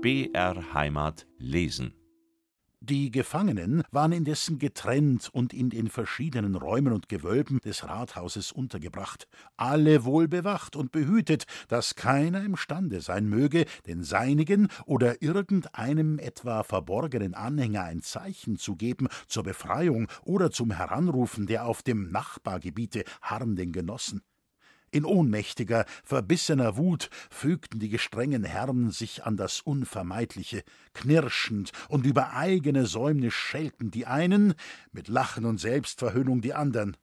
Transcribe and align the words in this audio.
BR 0.00 0.74
Heimat 0.74 1.26
lesen. 1.38 1.92
Die 2.80 3.10
Gefangenen 3.10 3.82
waren 3.90 4.12
indessen 4.12 4.60
getrennt 4.60 5.28
und 5.32 5.52
in 5.52 5.70
den 5.70 5.88
verschiedenen 5.88 6.54
Räumen 6.54 6.92
und 6.92 7.08
Gewölben 7.08 7.58
des 7.64 7.82
Rathauses 7.82 8.52
untergebracht, 8.52 9.26
alle 9.56 10.04
wohl 10.04 10.28
bewacht 10.28 10.76
und 10.76 10.92
behütet, 10.92 11.46
dass 11.66 11.96
keiner 11.96 12.44
imstande 12.44 13.00
sein 13.00 13.28
möge, 13.28 13.64
den 13.88 14.04
seinigen 14.04 14.68
oder 14.86 15.20
irgendeinem 15.20 16.20
etwa 16.20 16.62
verborgenen 16.62 17.34
Anhänger 17.34 17.82
ein 17.82 18.00
Zeichen 18.00 18.56
zu 18.56 18.76
geben 18.76 19.08
zur 19.26 19.42
Befreiung 19.42 20.06
oder 20.22 20.52
zum 20.52 20.70
Heranrufen 20.70 21.48
der 21.48 21.66
auf 21.66 21.82
dem 21.82 22.12
Nachbargebiete 22.12 23.02
harrenden 23.20 23.72
Genossen. 23.72 24.22
In 24.90 25.04
ohnmächtiger, 25.04 25.84
verbissener 26.04 26.76
Wut 26.76 27.10
fügten 27.30 27.78
die 27.78 27.90
gestrengen 27.90 28.44
Herren 28.44 28.90
sich 28.90 29.24
an 29.24 29.36
das 29.36 29.60
Unvermeidliche, 29.60 30.62
knirschend 30.94 31.72
und 31.88 32.06
über 32.06 32.32
eigene 32.32 32.86
Säumnis 32.86 33.34
schelten 33.34 33.90
die 33.90 34.06
einen, 34.06 34.54
mit 34.92 35.08
Lachen 35.08 35.44
und 35.44 35.58
Selbstverhöhnung 35.58 36.40
die 36.40 36.54
andern. 36.54 36.96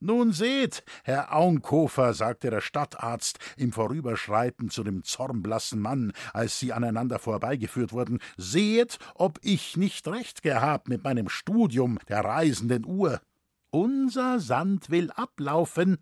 Nun 0.00 0.30
seht, 0.30 0.84
Herr 1.02 1.34
Aunkofer, 1.34 2.14
sagte 2.14 2.50
der 2.50 2.60
Stadtarzt 2.60 3.40
im 3.56 3.72
Vorüberschreiten 3.72 4.70
zu 4.70 4.84
dem 4.84 5.02
zornblassen 5.02 5.80
Mann, 5.80 6.12
als 6.32 6.60
sie 6.60 6.72
aneinander 6.72 7.18
vorbeigeführt 7.18 7.92
wurden, 7.92 8.20
seht, 8.36 8.98
ob 9.16 9.40
ich 9.42 9.76
nicht 9.76 10.06
recht 10.06 10.42
gehabt 10.42 10.88
mit 10.88 11.02
meinem 11.02 11.28
Studium 11.28 11.98
der 12.08 12.24
reisenden 12.24 12.86
Uhr. 12.86 13.20
Unser 13.70 14.38
Sand 14.38 14.88
will 14.88 15.10
ablaufen, 15.10 15.98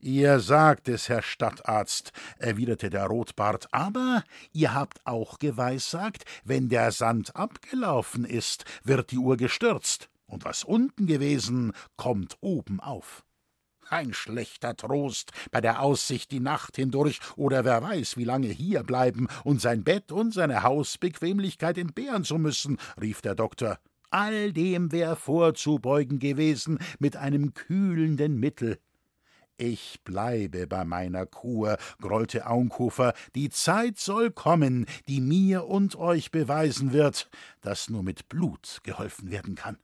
Ihr 0.00 0.38
sagt 0.38 0.88
es, 0.88 1.08
Herr 1.08 1.22
Stadtarzt, 1.22 2.12
erwiderte 2.38 2.88
der 2.88 3.06
Rotbart, 3.06 3.66
aber 3.72 4.22
ihr 4.52 4.72
habt 4.72 5.04
auch 5.04 5.40
geweissagt, 5.40 6.24
wenn 6.44 6.68
der 6.68 6.92
Sand 6.92 7.34
abgelaufen 7.34 8.24
ist, 8.24 8.64
wird 8.84 9.10
die 9.10 9.18
Uhr 9.18 9.36
gestürzt, 9.36 10.08
und 10.26 10.44
was 10.44 10.62
unten 10.62 11.08
gewesen, 11.08 11.72
kommt 11.96 12.36
oben 12.40 12.78
auf. 12.78 13.24
Ein 13.90 14.12
schlechter 14.12 14.76
Trost 14.76 15.32
bei 15.50 15.60
der 15.60 15.82
Aussicht 15.82 16.30
die 16.30 16.40
Nacht 16.40 16.76
hindurch 16.76 17.18
oder 17.34 17.64
wer 17.64 17.82
weiß, 17.82 18.16
wie 18.16 18.24
lange 18.24 18.48
hier 18.48 18.84
bleiben 18.84 19.26
und 19.42 19.60
sein 19.60 19.82
Bett 19.82 20.12
und 20.12 20.32
seine 20.32 20.62
Hausbequemlichkeit 20.62 21.76
entbehren 21.76 22.22
zu 22.22 22.38
müssen, 22.38 22.78
rief 23.00 23.20
der 23.20 23.34
Doktor. 23.34 23.80
All 24.10 24.52
dem 24.52 24.92
wär 24.92 25.16
vorzubeugen 25.16 26.20
gewesen 26.20 26.78
mit 27.00 27.16
einem 27.16 27.52
kühlenden 27.54 28.38
Mittel. 28.38 28.78
Ich 29.60 29.98
bleibe 30.04 30.68
bei 30.68 30.84
meiner 30.84 31.26
Kur, 31.26 31.78
grollte 32.00 32.46
Aunkofer, 32.46 33.12
die 33.34 33.50
Zeit 33.50 33.98
soll 33.98 34.30
kommen, 34.30 34.86
die 35.08 35.20
mir 35.20 35.66
und 35.66 35.96
euch 35.96 36.30
beweisen 36.30 36.92
wird, 36.92 37.28
dass 37.60 37.90
nur 37.90 38.04
mit 38.04 38.28
Blut 38.28 38.78
geholfen 38.84 39.32
werden 39.32 39.56
kann. 39.56 39.76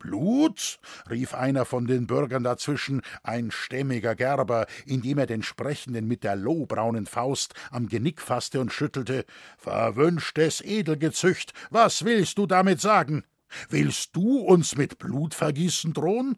Blut? 0.00 0.80
rief 1.08 1.34
einer 1.34 1.64
von 1.64 1.86
den 1.86 2.08
Bürgern 2.08 2.42
dazwischen, 2.42 3.00
ein 3.22 3.52
stämmiger 3.52 4.16
Gerber, 4.16 4.66
indem 4.86 5.18
er 5.18 5.26
den 5.26 5.44
Sprechenden 5.44 6.08
mit 6.08 6.24
der 6.24 6.34
lohbraunen 6.34 7.06
Faust 7.06 7.54
am 7.70 7.88
Genick 7.88 8.20
fasste 8.20 8.60
und 8.60 8.72
schüttelte. 8.72 9.24
Verwünschtes 9.56 10.60
Edelgezücht, 10.60 11.52
was 11.70 12.04
willst 12.04 12.38
du 12.38 12.46
damit 12.46 12.80
sagen? 12.80 13.22
Willst 13.68 14.16
du 14.16 14.40
uns 14.40 14.76
mit 14.76 14.98
Blutvergießen 14.98 15.92
drohen? 15.92 16.36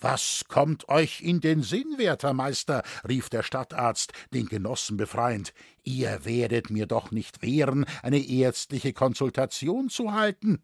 Was 0.00 0.44
kommt 0.46 0.88
euch 0.88 1.22
in 1.22 1.40
den 1.40 1.62
Sinn, 1.62 1.94
werter 1.96 2.32
Meister? 2.32 2.84
rief 3.08 3.30
der 3.30 3.42
Stadtarzt, 3.42 4.12
den 4.32 4.46
Genossen 4.46 4.96
befreiend. 4.96 5.52
Ihr 5.82 6.24
werdet 6.24 6.70
mir 6.70 6.86
doch 6.86 7.10
nicht 7.10 7.42
wehren, 7.42 7.84
eine 8.02 8.18
ärztliche 8.18 8.92
Konsultation 8.92 9.88
zu 9.88 10.12
halten. 10.12 10.62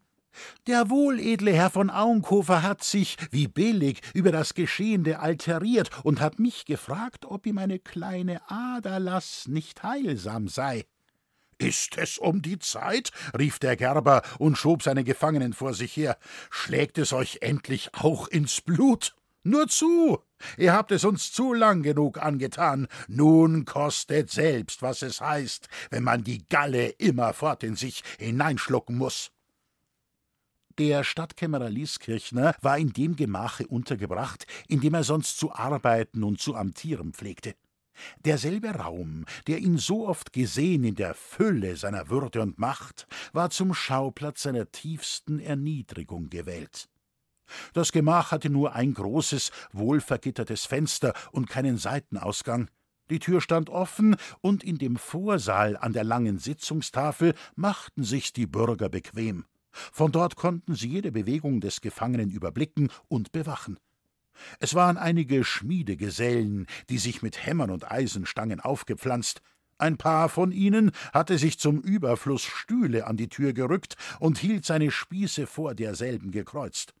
Der 0.67 0.89
wohledle 0.89 1.51
Herr 1.51 1.69
von 1.69 1.89
Auenkofer 1.89 2.61
hat 2.61 2.83
sich, 2.83 3.17
wie 3.31 3.47
billig, 3.47 4.01
über 4.13 4.31
das 4.31 4.53
Geschehende 4.53 5.19
alteriert 5.19 5.89
und 6.03 6.21
hat 6.21 6.39
mich 6.39 6.65
gefragt, 6.65 7.25
ob 7.25 7.45
ihm 7.45 7.57
eine 7.57 7.79
kleine 7.79 8.39
Aderlass 8.49 9.47
nicht 9.49 9.83
heilsam 9.83 10.47
sei. 10.47 10.85
Ist 11.57 11.97
es 11.97 12.17
um 12.17 12.41
die 12.41 12.59
Zeit? 12.59 13.11
rief 13.37 13.59
der 13.59 13.75
Gerber 13.75 14.21
und 14.39 14.57
schob 14.57 14.83
seine 14.83 15.03
Gefangenen 15.03 15.53
vor 15.53 15.73
sich 15.73 15.95
her. 15.95 16.17
Schlägt 16.49 16.97
es 16.97 17.13
euch 17.13 17.39
endlich 17.41 17.89
auch 17.93 18.27
ins 18.27 18.61
Blut? 18.61 19.15
Nur 19.47 19.67
zu! 19.67 20.17
Ihr 20.57 20.73
habt 20.73 20.91
es 20.91 21.03
uns 21.03 21.31
zu 21.31 21.53
lang 21.53 21.83
genug 21.83 22.17
angetan. 22.17 22.87
Nun 23.07 23.63
kostet 23.63 24.31
selbst, 24.31 24.81
was 24.81 25.03
es 25.03 25.21
heißt, 25.21 25.69
wenn 25.91 26.03
man 26.03 26.23
die 26.23 26.47
Galle 26.49 26.89
immerfort 26.89 27.63
in 27.63 27.75
sich 27.75 28.03
hineinschlucken 28.17 28.97
muss. 28.97 29.31
Der 30.79 31.03
Stadtkämmerer 31.03 31.69
Lieskirchner 31.69 32.55
war 32.61 32.79
in 32.79 32.91
dem 32.91 33.15
Gemache 33.15 33.67
untergebracht, 33.67 34.47
in 34.67 34.81
dem 34.81 34.95
er 34.95 35.03
sonst 35.03 35.37
zu 35.37 35.53
arbeiten 35.53 36.23
und 36.23 36.41
zu 36.41 36.55
amtieren 36.55 37.13
pflegte. 37.13 37.53
Derselbe 38.25 38.71
Raum, 38.71 39.25
der 39.45 39.59
ihn 39.59 39.77
so 39.77 40.07
oft 40.07 40.33
gesehen 40.33 40.83
in 40.83 40.95
der 40.95 41.13
Fülle 41.13 41.77
seiner 41.77 42.09
Würde 42.09 42.41
und 42.41 42.57
Macht, 42.57 43.05
war 43.31 43.51
zum 43.51 43.75
Schauplatz 43.75 44.41
seiner 44.41 44.71
tiefsten 44.71 45.39
Erniedrigung 45.39 46.31
gewählt. 46.31 46.89
Das 47.73 47.91
Gemach 47.91 48.31
hatte 48.31 48.49
nur 48.49 48.73
ein 48.73 48.93
großes, 48.93 49.51
wohlvergittertes 49.71 50.65
Fenster 50.65 51.13
und 51.31 51.49
keinen 51.49 51.77
Seitenausgang. 51.77 52.69
Die 53.09 53.19
Tür 53.19 53.39
stand 53.39 53.69
offen, 53.69 54.15
und 54.41 54.63
in 54.63 54.77
dem 54.77 54.95
Vorsaal 54.95 55.77
an 55.77 55.93
der 55.93 56.03
langen 56.03 56.39
Sitzungstafel 56.39 57.35
machten 57.55 58.03
sich's 58.03 58.33
die 58.33 58.47
Bürger 58.47 58.89
bequem. 58.89 59.45
Von 59.71 60.11
dort 60.11 60.35
konnten 60.35 60.73
sie 60.73 60.87
jede 60.87 61.11
Bewegung 61.11 61.61
des 61.61 61.81
Gefangenen 61.81 62.31
überblicken 62.31 62.89
und 63.07 63.31
bewachen. 63.31 63.77
Es 64.59 64.73
waren 64.73 64.97
einige 64.97 65.43
Schmiedegesellen, 65.43 66.65
die 66.89 66.97
sich 66.97 67.21
mit 67.21 67.45
Hämmern 67.45 67.69
und 67.69 67.89
Eisenstangen 67.89 68.59
aufgepflanzt. 68.59 69.41
Ein 69.77 69.97
paar 69.97 70.29
von 70.29 70.51
ihnen 70.51 70.91
hatte 71.13 71.37
sich 71.37 71.59
zum 71.59 71.81
Überfluss 71.81 72.43
Stühle 72.43 73.05
an 73.05 73.17
die 73.17 73.29
Tür 73.29 73.53
gerückt 73.53 73.95
und 74.19 74.37
hielt 74.37 74.65
seine 74.65 74.89
Spieße 74.89 75.47
vor 75.47 75.75
derselben 75.75 76.31
gekreuzt. 76.31 76.93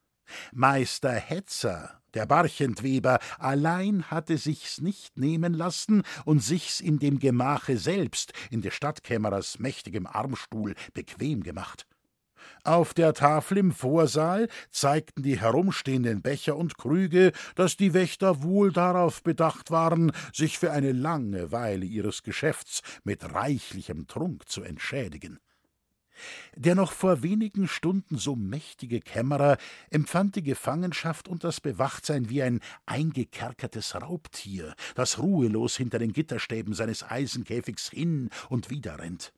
Meister 0.53 1.13
Hetzer, 1.13 2.01
der 2.13 2.25
Barchentweber, 2.25 3.19
allein 3.39 4.09
hatte 4.09 4.37
sich's 4.37 4.81
nicht 4.81 5.17
nehmen 5.17 5.53
lassen 5.53 6.03
und 6.23 6.39
sich's 6.39 6.79
in 6.79 6.99
dem 6.99 7.19
Gemache 7.19 7.77
selbst, 7.77 8.33
in 8.49 8.61
des 8.61 8.73
Stadtkämmerers 8.73 9.59
mächtigem 9.59 10.07
Armstuhl, 10.07 10.75
bequem 10.93 11.43
gemacht. 11.43 11.85
Auf 12.63 12.93
der 12.93 13.13
Tafel 13.13 13.57
im 13.57 13.71
Vorsaal 13.71 14.47
zeigten 14.71 15.23
die 15.23 15.39
herumstehenden 15.39 16.21
Becher 16.21 16.55
und 16.55 16.77
Krüge, 16.77 17.31
dass 17.55 17.77
die 17.77 17.93
Wächter 17.93 18.43
wohl 18.43 18.71
darauf 18.71 19.21
bedacht 19.21 19.71
waren, 19.71 20.11
sich 20.33 20.57
für 20.57 20.71
eine 20.71 20.91
lange 20.91 21.51
Weile 21.51 21.85
ihres 21.85 22.23
Geschäfts 22.23 22.81
mit 23.03 23.33
reichlichem 23.33 24.07
Trunk 24.07 24.47
zu 24.49 24.63
entschädigen. 24.63 25.39
Der 26.55 26.75
noch 26.75 26.91
vor 26.91 27.23
wenigen 27.23 27.67
Stunden 27.67 28.17
so 28.17 28.35
mächtige 28.35 28.99
Kämmerer 28.99 29.57
empfand 29.89 30.35
die 30.35 30.43
Gefangenschaft 30.43 31.27
und 31.27 31.43
das 31.43 31.61
Bewachtsein 31.61 32.29
wie 32.29 32.43
ein 32.43 32.61
eingekerkertes 32.85 33.95
Raubtier, 33.95 34.75
das 34.95 35.19
ruhelos 35.19 35.77
hinter 35.77 35.99
den 35.99 36.13
Gitterstäben 36.13 36.73
seines 36.73 37.03
Eisenkäfigs 37.03 37.89
hin 37.89 38.29
und 38.49 38.69
wider 38.69 38.99
rennt. 38.99 39.33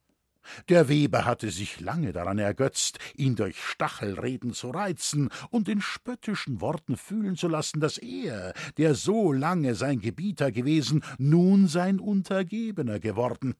Der 0.69 0.89
Weber 0.89 1.25
hatte 1.25 1.51
sich 1.51 1.79
lange 1.79 2.13
daran 2.13 2.39
ergötzt, 2.39 2.99
ihn 3.16 3.35
durch 3.35 3.61
Stachelreden 3.61 4.53
zu 4.53 4.69
reizen 4.69 5.29
und 5.49 5.69
in 5.69 5.81
spöttischen 5.81 6.61
Worten 6.61 6.97
fühlen 6.97 7.35
zu 7.35 7.47
lassen, 7.47 7.79
dass 7.79 7.97
er, 7.97 8.53
der 8.77 8.95
so 8.95 9.31
lange 9.31 9.75
sein 9.75 9.99
Gebieter 9.99 10.51
gewesen, 10.51 11.03
nun 11.17 11.67
sein 11.67 11.99
Untergebener 11.99 12.99
geworden. 12.99 13.55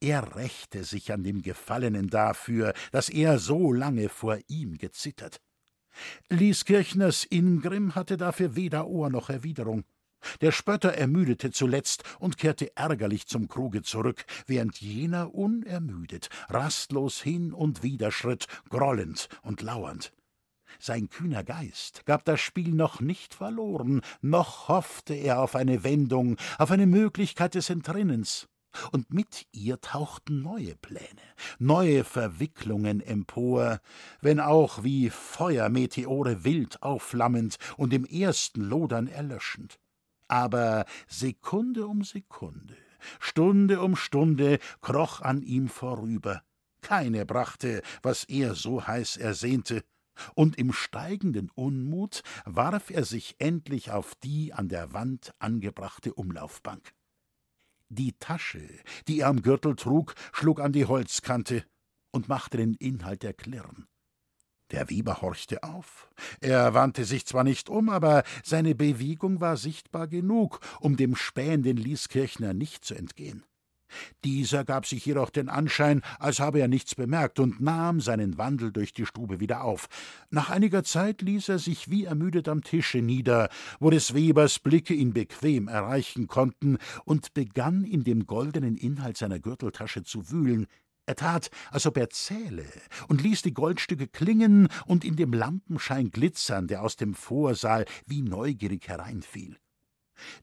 Er 0.00 0.36
rächte 0.36 0.84
sich 0.84 1.12
an 1.12 1.24
dem 1.24 1.42
Gefallenen 1.42 2.08
dafür, 2.08 2.74
dass 2.90 3.08
er 3.08 3.38
so 3.38 3.72
lange 3.72 4.08
vor 4.08 4.38
ihm 4.48 4.78
gezittert. 4.78 5.40
Lieskirchners 6.30 7.24
Ingrimm 7.24 7.94
hatte 7.94 8.16
dafür 8.16 8.56
weder 8.56 8.86
Ohr 8.86 9.10
noch 9.10 9.30
Erwiderung. 9.30 9.84
Der 10.40 10.52
Spötter 10.52 10.94
ermüdete 10.94 11.50
zuletzt 11.50 12.04
und 12.20 12.38
kehrte 12.38 12.76
ärgerlich 12.76 13.26
zum 13.26 13.48
Kruge 13.48 13.82
zurück, 13.82 14.24
während 14.46 14.80
jener 14.80 15.34
unermüdet, 15.34 16.28
rastlos 16.48 17.20
hin 17.20 17.52
und 17.52 17.82
wider 17.82 18.12
schritt, 18.12 18.46
grollend 18.68 19.28
und 19.42 19.62
lauernd. 19.62 20.12
Sein 20.78 21.08
kühner 21.10 21.44
Geist 21.44 22.06
gab 22.06 22.24
das 22.24 22.40
Spiel 22.40 22.70
noch 22.70 23.00
nicht 23.00 23.34
verloren, 23.34 24.00
noch 24.20 24.68
hoffte 24.68 25.14
er 25.14 25.40
auf 25.40 25.54
eine 25.54 25.84
Wendung, 25.84 26.36
auf 26.56 26.70
eine 26.70 26.86
Möglichkeit 26.86 27.54
des 27.54 27.68
Entrinnens 27.68 28.48
und 28.90 29.12
mit 29.12 29.46
ihr 29.52 29.80
tauchten 29.80 30.42
neue 30.42 30.74
Pläne, 30.76 31.22
neue 31.58 32.04
Verwicklungen 32.04 33.00
empor, 33.00 33.80
wenn 34.20 34.40
auch 34.40 34.82
wie 34.84 35.10
Feuermeteore 35.10 36.44
wild 36.44 36.82
aufflammend 36.82 37.58
und 37.76 37.92
im 37.92 38.04
ersten 38.04 38.62
Lodern 38.62 39.06
erlöschend. 39.06 39.78
Aber 40.28 40.86
Sekunde 41.08 41.86
um 41.86 42.04
Sekunde, 42.04 42.76
Stunde 43.20 43.80
um 43.80 43.96
Stunde 43.96 44.58
kroch 44.80 45.20
an 45.20 45.42
ihm 45.42 45.68
vorüber, 45.68 46.42
keine 46.80 47.26
brachte, 47.26 47.82
was 48.02 48.24
er 48.24 48.54
so 48.54 48.86
heiß 48.86 49.16
ersehnte, 49.16 49.82
und 50.34 50.58
im 50.58 50.72
steigenden 50.72 51.50
Unmut 51.50 52.22
warf 52.44 52.90
er 52.90 53.04
sich 53.04 53.36
endlich 53.38 53.90
auf 53.90 54.14
die 54.16 54.52
an 54.52 54.68
der 54.68 54.92
Wand 54.92 55.32
angebrachte 55.38 56.12
Umlaufbank. 56.14 56.92
Die 57.94 58.14
Tasche, 58.18 58.66
die 59.06 59.20
er 59.20 59.28
am 59.28 59.42
Gürtel 59.42 59.76
trug, 59.76 60.14
schlug 60.32 60.60
an 60.60 60.72
die 60.72 60.86
Holzkante 60.86 61.66
und 62.10 62.26
machte 62.26 62.56
den 62.56 62.72
Inhalt 62.72 63.22
erklirren. 63.22 63.86
Der 64.70 64.88
Weber 64.88 65.20
horchte 65.20 65.62
auf. 65.62 66.08
Er 66.40 66.72
wandte 66.72 67.04
sich 67.04 67.26
zwar 67.26 67.44
nicht 67.44 67.68
um, 67.68 67.90
aber 67.90 68.22
seine 68.42 68.74
Bewegung 68.74 69.42
war 69.42 69.58
sichtbar 69.58 70.08
genug, 70.08 70.60
um 70.80 70.96
dem 70.96 71.14
spähenden 71.14 71.76
Lieskirchner 71.76 72.54
nicht 72.54 72.86
zu 72.86 72.94
entgehen. 72.94 73.44
Dieser 74.24 74.64
gab 74.64 74.86
sich 74.86 75.04
jedoch 75.04 75.30
den 75.30 75.48
Anschein, 75.48 76.02
als 76.18 76.40
habe 76.40 76.60
er 76.60 76.68
nichts 76.68 76.94
bemerkt 76.94 77.40
und 77.40 77.60
nahm 77.60 78.00
seinen 78.00 78.38
Wandel 78.38 78.72
durch 78.72 78.92
die 78.92 79.06
Stube 79.06 79.40
wieder 79.40 79.64
auf. 79.64 79.88
Nach 80.30 80.50
einiger 80.50 80.84
Zeit 80.84 81.22
ließ 81.22 81.48
er 81.48 81.58
sich 81.58 81.90
wie 81.90 82.04
ermüdet 82.04 82.48
am 82.48 82.62
Tische 82.62 83.02
nieder, 83.02 83.48
wo 83.80 83.90
des 83.90 84.14
Webers 84.14 84.58
Blicke 84.58 84.94
ihn 84.94 85.12
bequem 85.12 85.68
erreichen 85.68 86.26
konnten, 86.26 86.78
und 87.04 87.34
begann 87.34 87.84
in 87.84 88.04
dem 88.04 88.26
goldenen 88.26 88.76
Inhalt 88.76 89.16
seiner 89.16 89.38
Gürteltasche 89.38 90.02
zu 90.02 90.30
wühlen, 90.30 90.66
er 91.04 91.16
tat, 91.16 91.50
als 91.70 91.86
ob 91.86 91.96
er 91.96 92.10
zähle, 92.10 92.64
und 93.08 93.22
ließ 93.22 93.42
die 93.42 93.54
Goldstücke 93.54 94.06
klingen 94.06 94.68
und 94.86 95.04
in 95.04 95.16
dem 95.16 95.32
Lampenschein 95.32 96.10
glitzern, 96.10 96.68
der 96.68 96.82
aus 96.82 96.96
dem 96.96 97.14
Vorsaal 97.14 97.86
wie 98.06 98.22
neugierig 98.22 98.86
hereinfiel. 98.86 99.56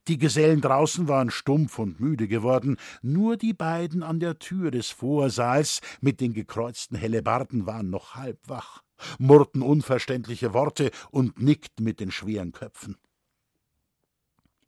Die 0.07 0.18
Gesellen 0.18 0.62
draußen 0.62 1.07
waren 1.07 1.31
stumpf 1.31 1.80
und 1.80 2.00
müde 2.00 2.27
geworden, 2.27 2.77
nur 3.01 3.38
die 3.38 3.54
beiden 3.54 4.04
an 4.04 4.19
der 4.19 4.39
Tür 4.39 4.71
des 4.71 4.89
Vorsaals 4.89 5.81
mit 6.01 6.19
den 6.19 6.33
gekreuzten 6.33 6.98
Hellebarden 6.98 7.66
waren 7.66 7.89
noch 7.89 8.16
halb 8.16 8.39
wach, 8.48 8.81
murrten 9.18 9.62
unverständliche 9.62 10.54
Worte 10.54 10.92
und 11.12 11.39
nickten 11.42 11.86
mit 11.86 12.00
den 12.00 12.12
schweren 12.12 12.51
Köpfen. 12.51 12.98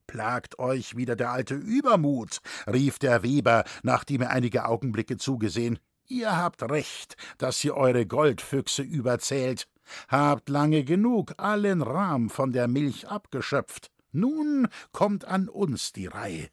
Plagt 0.07 0.59
euch 0.59 0.98
wieder 0.98 1.15
der 1.15 1.31
alte 1.31 1.56
Übermut, 1.56 2.42
rief 2.68 3.00
der 3.00 3.24
Weber, 3.24 3.63
nachdem 3.81 4.21
er 4.21 4.31
einige 4.31 4.65
Augenblicke 4.65 5.18
zugesehen. 5.18 5.80
Ihr 6.07 6.36
habt 6.36 6.63
recht, 6.63 7.15
dass 7.38 7.63
ihr 7.63 7.77
eure 7.77 8.06
Goldfüchse 8.06 8.81
überzählt, 8.81 9.69
habt 10.09 10.50
lange 10.50 10.83
genug 10.83 11.33
allen 11.38 11.81
Rahm 11.81 12.30
von 12.30 12.51
der 12.51 12.68
Milch 12.68 13.07
abgeschöpft. 13.07 13.91
Nun 14.12 14.68
kommt 14.92 15.25
an 15.25 15.50
uns 15.50 15.94
die 15.94 16.08
Reihe. 16.08 16.50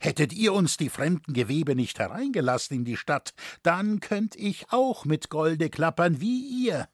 Hättet 0.00 0.32
ihr 0.32 0.52
uns 0.52 0.76
die 0.76 0.90
fremden 0.90 1.32
Gewebe 1.32 1.74
nicht 1.74 1.98
hereingelassen 1.98 2.76
in 2.78 2.84
die 2.84 2.96
Stadt, 2.96 3.34
dann 3.62 3.98
könnt 3.98 4.36
ich 4.36 4.66
auch 4.70 5.04
mit 5.04 5.28
Golde 5.28 5.70
klappern 5.70 6.20
wie 6.20 6.66
ihr. 6.66 6.88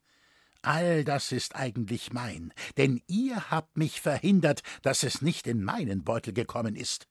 All 0.62 1.04
das 1.04 1.30
ist 1.30 1.54
eigentlich 1.54 2.14
mein, 2.14 2.54
denn 2.78 3.02
ihr 3.06 3.50
habt 3.50 3.76
mich 3.76 4.00
verhindert, 4.00 4.62
dass 4.80 5.02
es 5.02 5.20
nicht 5.20 5.46
in 5.46 5.62
meinen 5.62 6.04
Beutel 6.04 6.32
gekommen 6.32 6.74
ist. 6.74 7.06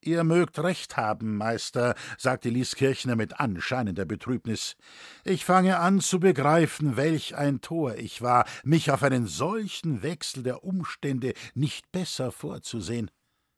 Ihr 0.00 0.22
mögt 0.22 0.60
recht 0.60 0.96
haben, 0.96 1.36
Meister, 1.36 1.94
sagte 2.18 2.50
Lieskirchner 2.50 3.16
mit 3.16 3.40
anscheinender 3.40 4.04
Betrübnis. 4.04 4.76
Ich 5.24 5.44
fange 5.44 5.78
an 5.78 6.00
zu 6.00 6.20
begreifen, 6.20 6.96
welch 6.96 7.34
ein 7.34 7.60
Tor 7.60 7.96
ich 7.96 8.22
war, 8.22 8.46
mich 8.62 8.92
auf 8.92 9.02
einen 9.02 9.26
solchen 9.26 10.02
Wechsel 10.02 10.44
der 10.44 10.62
Umstände 10.62 11.34
nicht 11.54 11.90
besser 11.90 12.30
vorzusehen. 12.30 13.10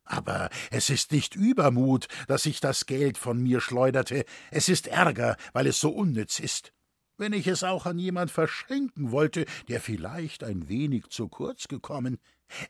Aber 0.04 0.48
es 0.70 0.88
ist 0.88 1.12
nicht 1.12 1.36
Übermut, 1.36 2.08
dass 2.26 2.46
ich 2.46 2.60
das 2.60 2.86
Geld 2.86 3.18
von 3.18 3.42
mir 3.42 3.60
schleuderte, 3.60 4.24
es 4.50 4.68
ist 4.68 4.86
Ärger, 4.86 5.36
weil 5.52 5.66
es 5.66 5.78
so 5.78 5.90
unnütz 5.90 6.40
ist 6.40 6.72
wenn 7.20 7.34
ich 7.34 7.46
es 7.46 7.62
auch 7.62 7.84
an 7.84 7.98
jemand 7.98 8.30
verschenken 8.30 9.12
wollte, 9.12 9.44
der 9.68 9.80
vielleicht 9.80 10.42
ein 10.42 10.70
wenig 10.70 11.10
zu 11.10 11.28
kurz 11.28 11.68
gekommen. 11.68 12.18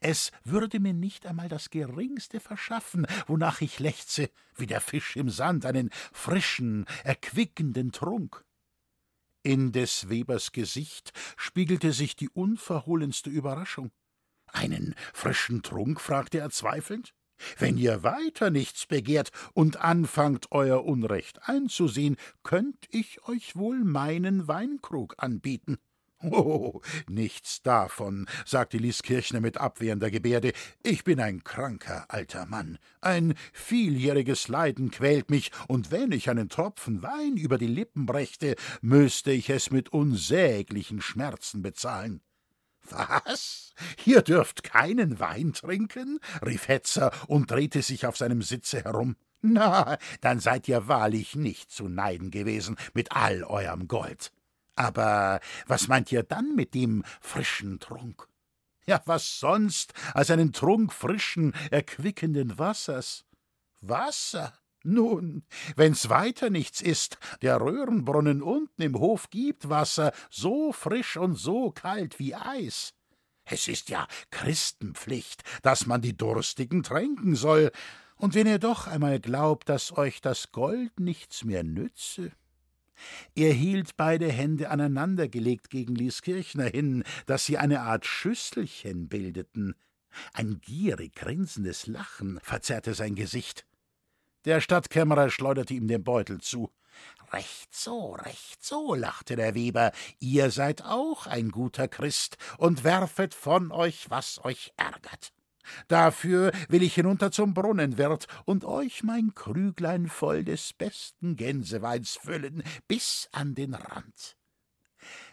Es 0.01 0.33
würde 0.45 0.81
mir 0.81 0.93
nicht 0.93 1.27
einmal 1.27 1.49
das 1.49 1.71
geringste 1.71 2.41
verschaffen, 2.41 3.07
wonach 3.27 3.61
ich 3.61 3.79
lechze, 3.79 4.31
wie 4.57 4.67
der 4.67 4.81
Fisch 4.81 5.17
im 5.17 5.31
Sand, 5.31 5.67
einen 5.67 5.91
frischen, 6.13 6.87
erquickenden 7.05 7.93
Trunk. 7.93 8.45
In 9.43 9.73
des 9.73 10.11
Webers 10.11 10.53
Gesicht 10.53 11.13
spiegelte 11.37 11.93
sich 11.93 12.15
die 12.15 12.29
unverhohlenste 12.29 13.31
Überraschung. 13.31 13.91
Einen 14.47 14.95
frischen 15.15 15.63
Trunk? 15.63 16.01
fragte 16.01 16.39
er 16.39 16.51
zweifelnd. 16.51 17.15
Wenn 17.59 17.79
ihr 17.79 18.03
weiter 18.03 18.51
nichts 18.51 18.87
begehrt 18.87 19.31
und 19.55 19.79
anfangt, 19.79 20.53
euer 20.53 20.85
Unrecht 20.85 21.49
einzusehen, 21.49 22.17
könnt 22.43 22.87
ich 22.91 23.27
euch 23.29 23.57
wohl 23.57 23.83
meinen 23.83 24.47
Weinkrug 24.47 25.15
anbieten. 25.17 25.79
Oh, 26.23 26.83
nichts 27.09 27.63
davon, 27.63 28.27
sagte 28.45 28.77
Lieskirchner 28.77 29.41
mit 29.41 29.57
abwehrender 29.57 30.11
Gebärde. 30.11 30.53
Ich 30.83 31.03
bin 31.03 31.19
ein 31.19 31.43
kranker 31.45 32.05
alter 32.09 32.45
Mann. 32.45 32.79
Ein 33.01 33.35
vieljähriges 33.55 34.49
Leiden 34.49 34.91
quält 34.91 35.31
mich, 35.31 35.51
und 35.67 35.91
wenn 35.91 36.13
ich 36.13 36.29
einen 36.29 36.51
Tropfen 36.51 37.03
Wein 37.03 37.39
über 37.39 37.57
die 37.57 37.67
Lippen 37.67 38.05
brächte, 38.05 38.57
müsste 38.83 39.31
ich 39.31 39.49
es 39.49 39.71
mit 39.71 39.95
unsäglichen 39.95 41.01
Schmerzen 41.01 41.63
bezahlen. 41.63 42.21
Was? 42.91 43.73
Ihr 44.05 44.21
dürft 44.21 44.63
keinen 44.63 45.21
Wein 45.21 45.55
trinken? 45.55 46.19
rief 46.45 46.69
Hetzer 46.69 47.13
und 47.29 47.51
drehte 47.51 47.81
sich 47.81 48.05
auf 48.05 48.19
seinem 48.19 48.43
Sitze 48.43 48.85
herum. 48.85 49.17
Na, 49.41 49.97
dann 50.21 50.39
seid 50.39 50.69
ihr 50.69 50.87
wahrlich 50.87 51.35
nicht 51.35 51.71
zu 51.71 51.89
neiden 51.89 52.31
gewesen 52.31 52.77
mit 52.93 53.13
all 53.13 53.43
eurem 53.43 53.89
Gold. 53.89 54.33
Aber 54.81 55.41
was 55.67 55.89
meint 55.89 56.11
ihr 56.11 56.23
dann 56.23 56.55
mit 56.55 56.73
dem 56.73 57.05
frischen 57.21 57.81
Trunk? 57.81 58.27
Ja, 58.87 59.03
was 59.05 59.39
sonst 59.39 59.93
als 60.15 60.31
einen 60.31 60.55
Trunk 60.55 60.95
frischen, 60.95 61.53
erquickenden 61.71 62.59
Wassers? 62.59 63.27
Wasser? 63.83 64.55
Nun, 64.83 65.43
wenn's 65.77 66.09
weiter 66.09 66.49
nichts 66.49 66.81
ist, 66.81 67.19
der 67.43 67.61
Röhrenbrunnen 67.61 68.41
unten 68.41 68.81
im 68.81 68.99
Hof 68.99 69.29
gibt 69.29 69.69
Wasser, 69.69 70.13
so 70.31 70.73
frisch 70.73 71.19
und 71.19 71.35
so 71.35 71.73
kalt 71.73 72.19
wie 72.19 72.35
Eis. 72.35 72.95
Es 73.45 73.69
ist 73.69 73.91
ja 73.91 74.07
Christenpflicht, 74.31 75.45
dass 75.61 75.85
man 75.85 76.01
die 76.01 76.17
Durstigen 76.17 76.83
tränken 76.83 77.35
soll, 77.35 77.71
und 78.17 78.35
wenn 78.35 78.47
ihr 78.47 78.59
doch 78.59 78.87
einmal 78.87 79.21
glaubt, 79.21 79.69
dass 79.69 79.95
euch 79.95 80.23
das 80.23 80.53
Gold 80.53 80.99
nichts 80.99 81.45
mehr 81.45 81.65
nütze. 81.65 82.33
Er 83.35 83.53
hielt 83.53 83.97
beide 83.97 84.31
Hände 84.31 84.71
aneinandergelegt 84.71 85.71
gegen 85.71 85.95
Lieskirchner 85.95 86.67
hin, 86.67 87.05
dass 87.27 87.47
sie 87.47 87.59
eine 87.59 87.83
Art 87.83 88.07
Schüsselchen 88.07 89.09
bildeten. 89.09 89.75
Ein 90.33 90.61
gierig 90.61 91.15
grinsendes 91.15 91.87
Lachen 91.87 92.41
verzerrte 92.43 92.95
sein 92.95 93.15
Gesicht. 93.15 93.67
Der 94.45 94.61
Stadtkämmerer 94.61 95.31
schleuderte 95.31 95.75
ihm 95.75 95.87
den 95.87 96.03
Beutel 96.03 96.41
zu. 96.41 96.71
Recht 97.33 97.75
so, 97.75 98.15
recht 98.15 98.65
so, 98.65 98.95
lachte 98.95 99.37
der 99.37 99.55
Weber, 99.55 99.93
ihr 100.19 100.51
seid 100.51 100.83
auch 100.85 101.27
ein 101.27 101.51
guter 101.51 101.87
Christ 101.87 102.37
und 102.59 102.83
werfet 102.83 103.35
von 103.35 103.71
euch, 103.71 104.11
was 104.11 104.45
euch 104.45 104.73
ärgert. 104.77 105.33
Dafür 105.89 106.53
will 106.69 106.83
ich 106.83 106.95
hinunter 106.95 107.31
zum 107.31 107.55
Brunnenwirt 107.55 108.27
und 108.45 108.65
euch 108.65 109.03
mein 109.03 109.35
Krüglein 109.35 110.09
voll 110.09 110.45
des 110.45 110.73
besten 110.73 111.37
Gänseweins 111.37 112.19
füllen, 112.23 112.63
bis 112.89 113.29
an 113.33 113.55
den 113.55 113.75
Rand. 113.75 114.37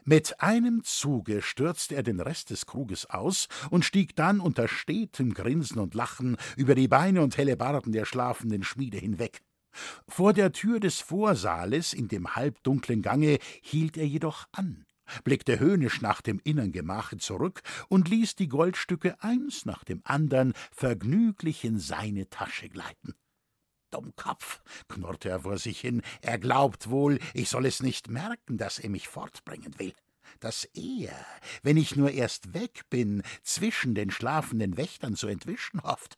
Mit 0.05 0.41
einem 0.41 0.84
Zuge 0.84 1.41
stürzte 1.41 1.96
er 1.96 2.03
den 2.03 2.22
Rest 2.22 2.50
des 2.50 2.65
Kruges 2.65 3.10
aus 3.10 3.48
und 3.69 3.84
stieg 3.84 4.15
dann 4.15 4.39
unter 4.39 4.67
stetem 4.67 5.34
Grinsen 5.34 5.79
und 5.79 5.93
Lachen 5.93 6.38
über 6.55 6.75
die 6.75 6.88
Beine 6.88 7.22
und 7.22 7.38
Hellebarden 7.38 7.91
der 7.91 8.05
schlafenden 8.05 8.63
Schmiede 8.63 8.98
hinweg. 8.98 9.41
Vor 10.07 10.34
der 10.34 10.53
Tür 10.53 10.79
des 10.79 11.01
Vorsaales 11.01 11.93
in 11.93 12.07
dem 12.07 12.36
halbdunklen 12.36 13.01
Gange 13.01 13.38
hielt 13.62 13.98
er 13.98 14.07
jedoch 14.07 14.48
an, 14.51 14.86
blickte 15.24 15.60
höhnisch 15.60 16.02
nach 16.02 16.22
dem 16.22 16.40
innern 16.44 16.72
Gemache 16.72 17.18
zurück 17.18 17.62
und 17.90 18.10
ließ 18.10 18.36
die 18.36 18.48
Goldstücke 18.48 19.22
eins 19.24 19.66
nach 19.66 19.84
dem 19.84 20.02
andern 20.04 20.54
vergnüglich 20.72 21.64
in 21.64 21.80
seine 21.80 22.30
Tasche 22.30 22.70
gleiten. 22.70 23.16
Dummkopf, 23.92 24.62
knurrte 24.90 25.30
er 25.30 25.42
vor 25.42 25.58
sich 25.58 25.80
hin, 25.80 26.02
er 26.22 26.38
glaubt 26.38 26.90
wohl, 26.90 27.20
ich 27.34 27.50
soll 27.50 27.66
es 27.66 27.82
nicht 27.82 28.10
merken, 28.10 28.58
dass 28.58 28.80
er 28.80 28.90
mich 28.90 29.08
fortbringen 29.08 29.78
will. 29.80 29.94
Dass 30.40 30.66
er, 30.74 31.14
wenn 31.64 31.78
ich 31.78 31.96
nur 31.96 32.12
erst 32.12 32.54
weg 32.54 32.84
bin, 32.90 33.24
zwischen 33.44 33.96
den 33.96 34.12
schlafenden 34.12 34.76
Wächtern 34.76 35.16
zu 35.16 35.28
entwischen 35.28 35.82
hofft. 35.84 36.18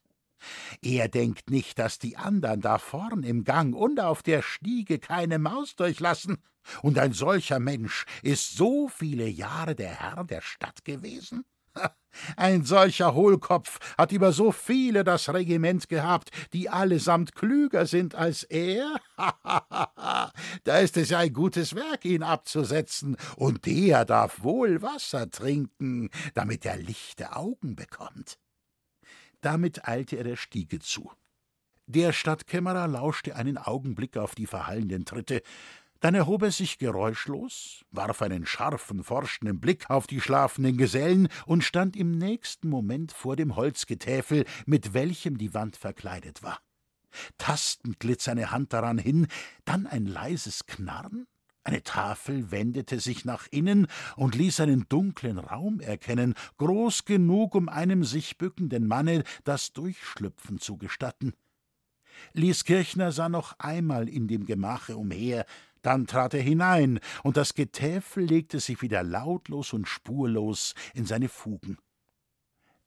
Er 0.82 1.08
denkt 1.08 1.50
nicht, 1.50 1.78
dass 1.78 1.98
die 1.98 2.16
andern 2.16 2.60
da 2.60 2.78
vorn 2.78 3.22
im 3.22 3.44
Gang 3.44 3.74
und 3.74 4.00
auf 4.00 4.22
der 4.22 4.42
Stiege 4.42 4.98
keine 4.98 5.38
Maus 5.38 5.76
durchlassen. 5.76 6.38
Und 6.82 6.98
ein 6.98 7.12
solcher 7.12 7.58
Mensch 7.58 8.04
ist 8.22 8.56
so 8.56 8.88
viele 8.88 9.26
Jahre 9.26 9.74
der 9.74 10.00
Herr 10.00 10.24
der 10.24 10.40
Stadt 10.42 10.84
gewesen? 10.84 11.44
Ein 12.36 12.64
solcher 12.64 13.14
Hohlkopf 13.14 13.78
hat 13.96 14.12
über 14.12 14.32
so 14.32 14.52
viele 14.52 15.04
das 15.04 15.32
Regiment 15.32 15.88
gehabt, 15.88 16.30
die 16.52 16.68
allesamt 16.68 17.34
klüger 17.34 17.86
sind 17.86 18.14
als 18.14 18.42
er. 18.42 18.96
da 20.64 20.78
ist 20.78 20.96
es 20.96 21.10
ja 21.10 21.18
ein 21.18 21.32
gutes 21.32 21.74
Werk, 21.74 22.04
ihn 22.04 22.22
abzusetzen, 22.22 23.16
und 23.36 23.66
der 23.66 24.04
darf 24.04 24.42
wohl 24.42 24.82
Wasser 24.82 25.30
trinken, 25.30 26.10
damit 26.34 26.66
er 26.66 26.76
lichte 26.76 27.36
Augen 27.36 27.76
bekommt. 27.76 28.38
Damit 29.40 29.86
eilte 29.88 30.16
er 30.16 30.24
der 30.24 30.36
Stiege 30.36 30.78
zu. 30.78 31.10
Der 31.86 32.12
Stadtkämmerer 32.12 32.86
lauschte 32.86 33.34
einen 33.34 33.58
Augenblick 33.58 34.16
auf 34.16 34.34
die 34.34 34.46
verhallenden 34.46 35.04
Tritte, 35.04 35.42
dann 36.00 36.14
erhob 36.14 36.42
er 36.42 36.50
sich 36.50 36.78
geräuschlos, 36.78 37.84
warf 37.90 38.22
einen 38.22 38.46
scharfen, 38.46 39.04
forschenden 39.04 39.60
Blick 39.60 39.90
auf 39.90 40.06
die 40.06 40.20
schlafenden 40.20 40.78
Gesellen 40.78 41.28
und 41.44 41.62
stand 41.62 41.94
im 41.94 42.12
nächsten 42.12 42.70
Moment 42.70 43.12
vor 43.12 43.36
dem 43.36 43.54
Holzgetäfel, 43.54 44.46
mit 44.64 44.94
welchem 44.94 45.36
die 45.36 45.52
Wand 45.52 45.76
verkleidet 45.76 46.42
war. 46.42 46.60
Tastend 47.36 48.00
glitt 48.00 48.22
seine 48.22 48.50
Hand 48.50 48.72
daran 48.72 48.98
hin, 48.98 49.26
dann 49.64 49.86
ein 49.86 50.06
leises 50.06 50.64
Knarren, 50.66 51.26
eine 51.70 51.84
Tafel 51.84 52.50
wendete 52.50 52.98
sich 52.98 53.24
nach 53.24 53.46
innen 53.52 53.86
und 54.16 54.34
ließ 54.34 54.58
einen 54.58 54.86
dunklen 54.88 55.38
Raum 55.38 55.78
erkennen, 55.78 56.34
groß 56.58 57.04
genug, 57.04 57.54
um 57.54 57.68
einem 57.68 58.02
sich 58.02 58.38
bückenden 58.38 58.88
Manne 58.88 59.22
das 59.44 59.72
Durchschlüpfen 59.72 60.58
zu 60.58 60.76
gestatten. 60.76 61.32
Lieskirchner 62.32 63.12
sah 63.12 63.28
noch 63.28 63.56
einmal 63.60 64.08
in 64.08 64.26
dem 64.26 64.46
Gemache 64.46 64.96
umher, 64.96 65.46
dann 65.80 66.08
trat 66.08 66.34
er 66.34 66.42
hinein, 66.42 66.98
und 67.22 67.36
das 67.36 67.54
Getäfel 67.54 68.24
legte 68.24 68.58
sich 68.58 68.82
wieder 68.82 69.04
lautlos 69.04 69.72
und 69.72 69.88
spurlos 69.88 70.74
in 70.92 71.06
seine 71.06 71.28
Fugen. 71.28 71.78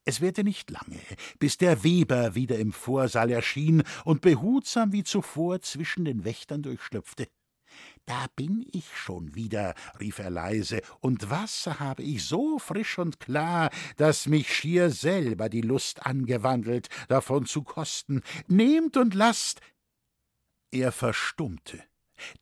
Es 0.04 0.20
währte 0.20 0.44
nicht 0.44 0.70
lange, 0.70 1.00
bis 1.40 1.58
der 1.58 1.86
Weber 1.86 2.36
wieder 2.36 2.60
im 2.60 2.74
Vorsaal 2.74 3.32
erschien 3.32 3.84
und 4.04 4.20
behutsam 4.20 4.92
wie 4.92 5.06
zuvor 5.06 5.62
zwischen 5.62 6.04
den 6.04 6.26
Wächtern 6.26 6.62
durchschlüpfte. 6.62 7.30
Da 8.06 8.26
bin 8.36 8.66
ich 8.72 8.86
schon 8.96 9.34
wieder, 9.36 9.76
rief 10.00 10.20
er 10.20 10.30
leise, 10.30 10.82
und 11.00 11.30
Wasser 11.30 11.80
habe 11.80 12.04
ich 12.04 12.26
so 12.26 12.60
frisch 12.60 13.00
und 13.00 13.20
klar, 13.20 13.70
dass 13.98 14.28
mich 14.28 14.54
schier 14.54 14.90
selber 14.90 15.50
die 15.50 15.62
Lust 15.62 16.06
angewandelt, 16.06 16.90
davon 17.08 17.46
zu 17.46 17.64
kosten. 17.64 18.22
Nehmt 18.48 18.98
und 18.98 19.14
lasst. 19.14 19.62
Er 20.72 20.92
verstummte 20.92 21.84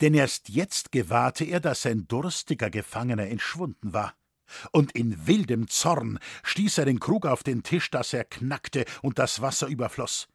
denn 0.01 0.13
erst 0.13 0.49
jetzt 0.49 0.91
gewahrte 0.91 1.45
er, 1.45 1.59
dass 1.59 1.83
sein 1.83 2.07
durstiger 2.07 2.69
Gefangener 2.69 3.27
entschwunden 3.27 3.93
war. 3.93 4.13
Und 4.71 4.91
in 4.93 5.27
wildem 5.27 5.67
Zorn 5.69 6.19
stieß 6.43 6.79
er 6.79 6.85
den 6.85 6.99
Krug 6.99 7.25
auf 7.25 7.43
den 7.43 7.63
Tisch, 7.63 7.89
dass 7.89 8.13
er 8.13 8.25
knackte 8.25 8.85
und 9.01 9.17
das 9.17 9.41
Wasser 9.41 9.67
überfloß. 9.67 10.27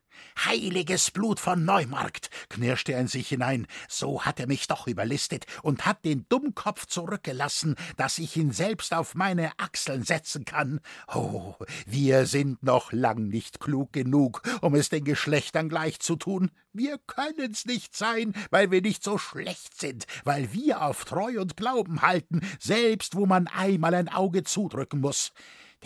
Heiliges 0.45 1.11
Blut 1.11 1.41
von 1.41 1.65
Neumarkt, 1.65 2.31
knirschte 2.49 2.93
er 2.93 3.01
in 3.01 3.09
sich 3.09 3.29
hinein, 3.29 3.67
so 3.89 4.25
hat 4.25 4.39
er 4.39 4.47
mich 4.47 4.67
doch 4.67 4.87
überlistet 4.87 5.47
und 5.63 5.87
hat 5.87 6.05
den 6.05 6.27
Dummkopf 6.29 6.87
zurückgelassen, 6.87 7.77
dass 7.97 8.19
ich 8.19 8.37
ihn 8.37 8.53
selbst 8.53 8.93
auf 8.93 9.15
meine 9.15 9.53
Achseln 9.59 10.05
setzen 10.05 10.45
kann. 10.45 10.81
Oh, 11.09 11.55
wir 11.87 12.27
sind 12.27 12.63
noch 12.63 12.93
lang 12.93 13.29
nicht 13.29 13.61
klug 13.61 13.93
genug, 13.93 14.43
um 14.61 14.75
es 14.75 14.89
den 14.89 15.05
Geschlechtern 15.05 15.69
gleich 15.69 16.01
zu 16.01 16.17
tun. 16.17 16.51
Wir 16.73 16.99
können's 17.07 17.65
nicht 17.65 17.97
sein, 17.97 18.35
weil 18.51 18.71
wir 18.71 18.83
nicht 18.83 19.03
so 19.03 19.17
schlecht 19.17 19.81
sind, 19.81 20.07
weil 20.25 20.53
wir 20.53 20.83
auf 20.83 21.05
Treu 21.07 21.41
und 21.41 21.57
Glauben 21.57 22.03
halten, 22.03 22.41
selbst 22.61 23.15
wo 23.15 23.25
man 23.25 23.47
einmal 23.47 23.95
ein 23.95 24.09
Auge 24.09 24.45
zudrücken 24.45 25.01
muss. 25.01 25.33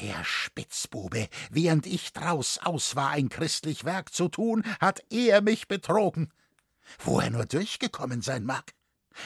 Der 0.00 0.25
Spitzbube, 0.25 1.28
während 1.50 1.87
ich 1.87 2.12
draus 2.12 2.59
aus 2.59 2.97
war, 2.97 3.11
ein 3.11 3.28
christlich 3.28 3.85
Werk 3.85 4.14
zu 4.14 4.28
tun, 4.28 4.64
hat 4.80 5.02
er 5.11 5.42
mich 5.42 5.69
betrogen. 5.69 6.33
Wo 6.99 7.21
er 7.21 7.30
nur 7.30 7.45
durchgekommen 7.45 8.23
sein 8.23 8.45
mag. 8.45 8.73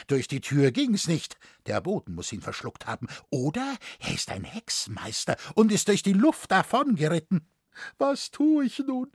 Durch 0.07 0.27
die 0.27 0.41
Tür 0.41 0.71
ging's 0.71 1.07
nicht, 1.07 1.37
der 1.65 1.79
Boden 1.79 2.15
muss 2.15 2.33
ihn 2.33 2.41
verschluckt 2.41 2.87
haben, 2.87 3.07
oder 3.29 3.77
er 3.99 4.13
ist 4.13 4.31
ein 4.31 4.43
Hexmeister 4.43 5.37
und 5.53 5.71
ist 5.71 5.87
durch 5.87 6.03
die 6.03 6.13
Luft 6.13 6.51
davongeritten. 6.51 7.47
Was 7.97 8.31
tu 8.31 8.61
ich 8.61 8.79
nun? 8.79 9.11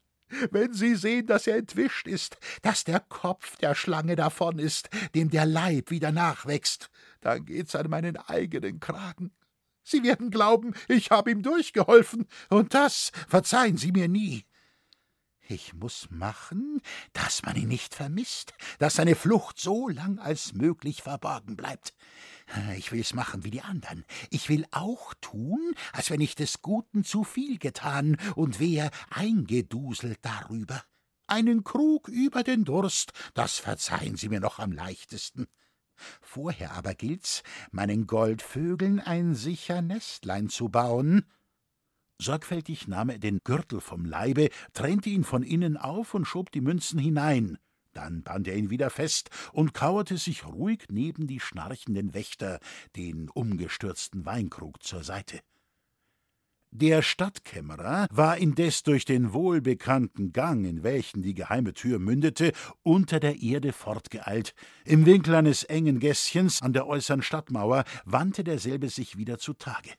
Wenn 0.51 0.73
Sie 0.73 0.95
sehen, 0.95 1.27
dass 1.27 1.47
er 1.47 1.57
entwischt 1.57 2.07
ist, 2.07 2.39
dass 2.63 2.85
der 2.85 3.01
Kopf 3.01 3.57
der 3.57 3.75
Schlange 3.75 4.15
davon 4.15 4.59
ist, 4.59 4.89
dem 5.15 5.29
der 5.29 5.45
Leib 5.45 5.91
wieder 5.91 6.13
nachwächst, 6.13 6.89
dann 7.21 7.45
geht's 7.45 7.75
an 7.75 7.91
meinen 7.91 8.17
eigenen 8.17 8.79
Kragen. 8.79 9.33
Sie 9.83 10.03
werden 10.03 10.31
glauben, 10.31 10.75
ich 10.89 11.11
habe 11.11 11.31
ihm 11.31 11.43
durchgeholfen, 11.43 12.27
und 12.49 12.75
das 12.75 13.13
verzeihen 13.29 13.77
Sie 13.77 13.93
mir 13.93 14.09
nie. 14.09 14.45
Ich 15.51 15.75
muss 15.75 16.07
machen, 16.11 16.81
dass 17.13 17.43
man 17.43 17.57
ihn 17.57 17.67
nicht 17.67 17.97
vermisst, 17.97 18.55
dass 18.79 18.95
seine 18.95 19.17
Flucht 19.17 19.59
so 19.59 19.89
lang 19.89 20.21
als 20.21 20.53
möglich 20.53 21.03
verborgen 21.03 21.57
bleibt. 21.57 21.93
Ich 22.77 22.93
will's 22.93 23.15
machen 23.15 23.43
wie 23.43 23.51
die 23.51 23.63
anderen. 23.63 24.05
Ich 24.31 24.49
will 24.49 24.65
auch 24.71 25.13
tun, 25.21 25.75
als 25.93 26.11
wenn 26.11 26.21
ich 26.21 26.37
des 26.37 26.63
Guten 26.63 27.03
zu 27.03 27.25
viel 27.25 27.59
getan 27.59 28.17
und 28.37 28.61
wer 28.61 28.93
eingeduselt 29.11 30.21
darüber. 30.23 30.85
Einen 31.27 31.65
Krug 31.65 32.07
über 32.07 32.45
den 32.45 32.65
Durst, 32.65 33.13
das 33.35 33.59
verzeihen 33.59 34.15
Sie 34.17 34.29
mir 34.29 34.41
noch 34.41 34.61
am 34.61 34.71
leichtesten. 34.71 35.49
Vorher 36.21 36.73
aber 36.73 36.95
gilt's, 36.95 37.43
meinen 37.71 38.07
Goldvögeln 38.07 39.01
ein 39.01 39.35
sicher 39.35 39.83
Nestlein 39.83 40.49
zu 40.49 40.69
bauen. 40.69 41.25
Sorgfältig 42.19 42.87
nahm 42.87 43.09
er 43.09 43.19
den 43.19 43.41
Gürtel 43.45 43.81
vom 43.81 44.05
Leibe, 44.05 44.51
trennte 44.75 45.09
ihn 45.09 45.25
von 45.25 45.43
innen 45.43 45.77
auf 45.77 46.15
und 46.15 46.27
schob 46.27 46.53
die 46.53 46.61
Münzen 46.61 46.99
hinein. 46.99 47.59
Dann 47.93 48.23
band 48.23 48.47
er 48.47 48.57
ihn 48.57 48.71
wieder 48.71 48.91
fest 48.91 49.31
und 49.53 49.75
kauerte 49.75 50.17
sich 50.17 50.47
ruhig 50.47 50.85
neben 50.91 51.27
die 51.27 51.41
schnarchenden 51.41 52.15
Wächter, 52.15 52.61
den 52.97 53.29
umgestürzten 53.31 54.27
Weinkrug 54.27 54.83
zur 54.83 55.03
Seite. 55.03 55.41
Der 56.73 57.03
Stadtkämmerer 57.03 58.07
war 58.13 58.37
indes 58.37 58.85
durch 58.85 59.05
den 59.05 59.33
wohlbekannten 59.33 60.33
Gang, 60.33 60.65
in 60.65 60.85
welchen 60.85 61.21
die 61.21 61.35
geheime 61.35 61.75
Tür 61.75 61.99
mündete, 61.99 62.53
unter 62.85 63.19
der 63.19 63.43
Erde 63.43 63.73
fortgeeilt. 63.73 64.55
Im 64.85 65.05
Winkel 65.05 65.35
eines 65.35 65.65
engen 65.65 65.99
Gässchens 65.99 66.63
an 66.63 66.73
der 66.73 66.87
äußeren 66.87 67.23
Stadtmauer 67.23 67.83
wandte 68.05 68.45
derselbe 68.45 68.89
sich 68.89 69.17
wieder 69.17 69.39
zutage. 69.39 69.91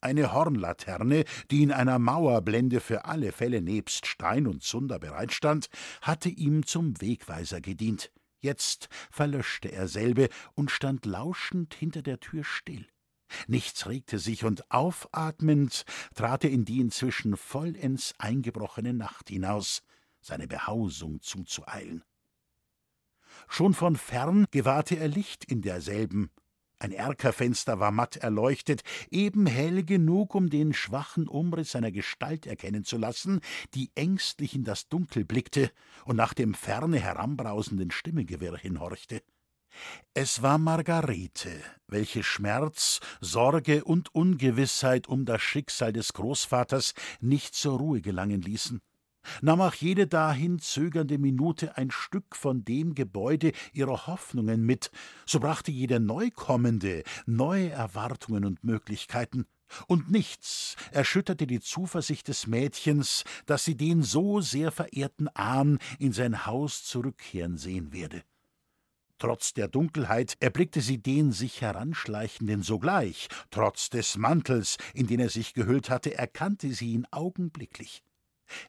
Eine 0.00 0.32
Hornlaterne, 0.32 1.24
die 1.50 1.64
in 1.64 1.72
einer 1.72 1.98
Mauerblende 1.98 2.78
für 2.78 3.06
alle 3.06 3.32
Fälle 3.32 3.60
nebst 3.60 4.06
Stein 4.06 4.46
und 4.46 4.62
Zunder 4.62 5.00
bereitstand, 5.00 5.68
hatte 6.00 6.28
ihm 6.28 6.64
zum 6.64 7.00
Wegweiser 7.00 7.60
gedient. 7.60 8.12
Jetzt 8.40 8.88
verlöschte 9.10 9.72
er 9.72 9.88
selbe 9.88 10.28
und 10.54 10.70
stand 10.70 11.06
lauschend 11.06 11.74
hinter 11.74 12.02
der 12.02 12.20
Tür 12.20 12.44
still. 12.44 12.86
Nichts 13.46 13.86
regte 13.86 14.18
sich, 14.18 14.44
und 14.44 14.70
aufatmend 14.70 15.84
trat 16.14 16.44
er 16.44 16.50
in 16.50 16.64
die 16.64 16.80
inzwischen 16.80 17.36
vollends 17.36 18.14
eingebrochene 18.18 18.94
Nacht 18.94 19.28
hinaus, 19.28 19.82
seine 20.20 20.46
Behausung 20.46 21.20
zuzueilen. 21.20 22.02
Schon 23.48 23.74
von 23.74 23.96
fern 23.96 24.46
gewahrte 24.50 24.96
er 24.96 25.08
Licht 25.08 25.44
in 25.44 25.62
derselben. 25.62 26.30
Ein 26.78 26.92
Erkerfenster 26.92 27.78
war 27.80 27.92
matt 27.92 28.16
erleuchtet, 28.16 28.82
eben 29.10 29.46
hell 29.46 29.84
genug, 29.84 30.34
um 30.34 30.50
den 30.50 30.74
schwachen 30.74 31.28
Umriss 31.28 31.72
seiner 31.72 31.92
Gestalt 31.92 32.46
erkennen 32.46 32.84
zu 32.84 32.98
lassen, 32.98 33.40
die 33.74 33.90
ängstlich 33.94 34.54
in 34.54 34.64
das 34.64 34.88
Dunkel 34.88 35.24
blickte 35.24 35.70
und 36.04 36.16
nach 36.16 36.34
dem 36.34 36.52
ferne 36.52 36.98
heranbrausenden 36.98 37.90
Stimmengewirr 37.90 38.58
hinhorchte. 38.58 39.22
Es 40.14 40.42
war 40.42 40.58
Margarete, 40.58 41.50
welche 41.88 42.22
Schmerz, 42.22 43.00
Sorge 43.20 43.84
und 43.84 44.14
Ungewissheit 44.14 45.08
um 45.08 45.24
das 45.24 45.42
Schicksal 45.42 45.92
des 45.92 46.12
Großvaters 46.12 46.94
nicht 47.20 47.54
zur 47.54 47.78
Ruhe 47.78 48.00
gelangen 48.00 48.42
ließen. 48.42 48.80
Nahm 49.40 49.60
auch 49.60 49.74
jede 49.74 50.06
dahin 50.06 50.58
zögernde 50.58 51.18
Minute 51.18 51.76
ein 51.76 51.90
Stück 51.90 52.36
von 52.36 52.64
dem 52.64 52.94
Gebäude 52.94 53.52
ihrer 53.72 54.06
Hoffnungen 54.06 54.64
mit, 54.64 54.90
so 55.26 55.40
brachte 55.40 55.72
jede 55.72 55.98
Neukommende 55.98 57.02
neue 57.26 57.70
Erwartungen 57.70 58.44
und 58.44 58.64
Möglichkeiten, 58.64 59.46
und 59.86 60.10
nichts 60.10 60.76
erschütterte 60.92 61.46
die 61.46 61.60
Zuversicht 61.60 62.28
des 62.28 62.46
Mädchens, 62.46 63.24
dass 63.46 63.64
sie 63.64 63.76
den 63.76 64.02
so 64.02 64.40
sehr 64.40 64.70
verehrten 64.70 65.28
Ahn 65.28 65.78
in 65.98 66.12
sein 66.12 66.46
Haus 66.46 66.84
zurückkehren 66.84 67.56
sehen 67.56 67.92
werde. 67.92 68.22
Trotz 69.18 69.54
der 69.54 69.68
Dunkelheit 69.68 70.36
erblickte 70.40 70.80
sie 70.80 71.00
den 71.00 71.32
sich 71.32 71.60
heranschleichenden 71.60 72.62
sogleich, 72.62 73.28
trotz 73.50 73.88
des 73.90 74.16
Mantels, 74.16 74.76
in 74.92 75.06
den 75.06 75.20
er 75.20 75.30
sich 75.30 75.54
gehüllt 75.54 75.88
hatte, 75.88 76.16
erkannte 76.16 76.72
sie 76.72 76.92
ihn 76.92 77.06
augenblicklich. 77.10 78.02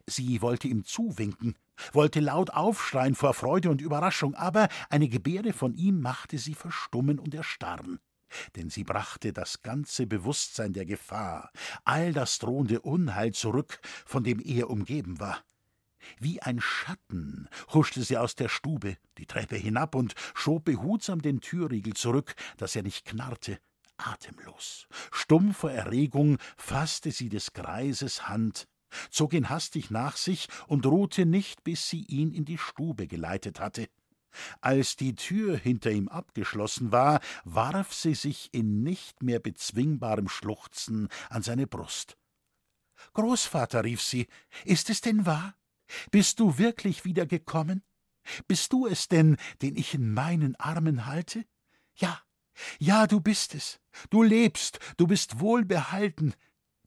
Sie 0.06 0.40
wollte 0.42 0.68
ihm 0.68 0.84
zuwinken, 0.84 1.56
wollte 1.92 2.20
laut 2.20 2.50
aufschreien 2.50 3.14
vor 3.14 3.34
Freude 3.34 3.70
und 3.70 3.80
Überraschung, 3.82 4.34
aber 4.34 4.68
eine 4.88 5.08
Gebärde 5.08 5.52
von 5.52 5.74
ihm 5.74 6.00
machte 6.00 6.38
sie 6.38 6.54
verstummen 6.54 7.18
und 7.18 7.34
erstarren. 7.34 7.98
denn 8.56 8.70
sie 8.70 8.84
brachte 8.84 9.32
das 9.32 9.62
ganze 9.62 10.06
Bewußtsein 10.06 10.72
der 10.72 10.84
Gefahr, 10.84 11.50
all 11.84 12.12
das 12.12 12.38
drohende 12.38 12.80
Unheil 12.80 13.32
zurück, 13.32 13.80
von 14.04 14.24
dem 14.24 14.40
er 14.40 14.68
umgeben 14.68 15.20
war. 15.20 15.44
Wie 16.18 16.42
ein 16.42 16.60
Schatten 16.60 17.48
huschte 17.72 18.02
sie 18.02 18.16
aus 18.16 18.34
der 18.34 18.48
Stube, 18.48 18.96
die 19.18 19.26
Treppe 19.26 19.56
hinab 19.56 19.94
und 19.94 20.14
schob 20.34 20.64
behutsam 20.64 21.22
den 21.22 21.40
Türriegel 21.40 21.94
zurück, 21.94 22.34
dass 22.56 22.76
er 22.76 22.82
nicht 22.82 23.04
knarrte. 23.04 23.58
Atemlos, 23.98 24.86
stumm 25.10 25.54
vor 25.54 25.70
Erregung, 25.70 26.38
fasste 26.56 27.12
sie 27.12 27.28
des 27.28 27.54
Greises 27.54 28.28
Hand, 28.28 28.68
zog 29.10 29.32
ihn 29.32 29.48
hastig 29.48 29.90
nach 29.90 30.16
sich 30.16 30.48
und 30.66 30.86
ruhte 30.86 31.26
nicht, 31.26 31.64
bis 31.64 31.88
sie 31.88 32.04
ihn 32.04 32.32
in 32.32 32.44
die 32.44 32.58
Stube 32.58 33.06
geleitet 33.06 33.58
hatte. 33.60 33.88
Als 34.60 34.96
die 34.96 35.14
Tür 35.14 35.56
hinter 35.56 35.90
ihm 35.90 36.08
abgeschlossen 36.08 36.92
war, 36.92 37.20
warf 37.44 37.94
sie 37.94 38.14
sich 38.14 38.50
in 38.52 38.82
nicht 38.82 39.22
mehr 39.22 39.38
bezwingbarem 39.38 40.28
Schluchzen 40.28 41.08
an 41.30 41.42
seine 41.42 41.66
Brust. 41.66 42.18
Großvater, 43.14 43.84
rief 43.84 44.02
sie, 44.02 44.26
ist 44.64 44.90
es 44.90 45.00
denn 45.00 45.26
wahr? 45.26 45.54
Bist 46.10 46.40
du 46.40 46.58
wirklich 46.58 47.04
wieder 47.04 47.26
gekommen? 47.26 47.82
Bist 48.48 48.72
du 48.72 48.86
es 48.86 49.08
denn, 49.08 49.36
den 49.62 49.76
ich 49.76 49.94
in 49.94 50.12
meinen 50.12 50.56
Armen 50.56 51.06
halte? 51.06 51.44
Ja, 51.94 52.20
ja, 52.78 53.06
du 53.06 53.20
bist 53.20 53.54
es. 53.54 53.80
Du 54.10 54.22
lebst, 54.22 54.78
du 54.96 55.06
bist 55.06 55.40
wohlbehalten. 55.40 56.34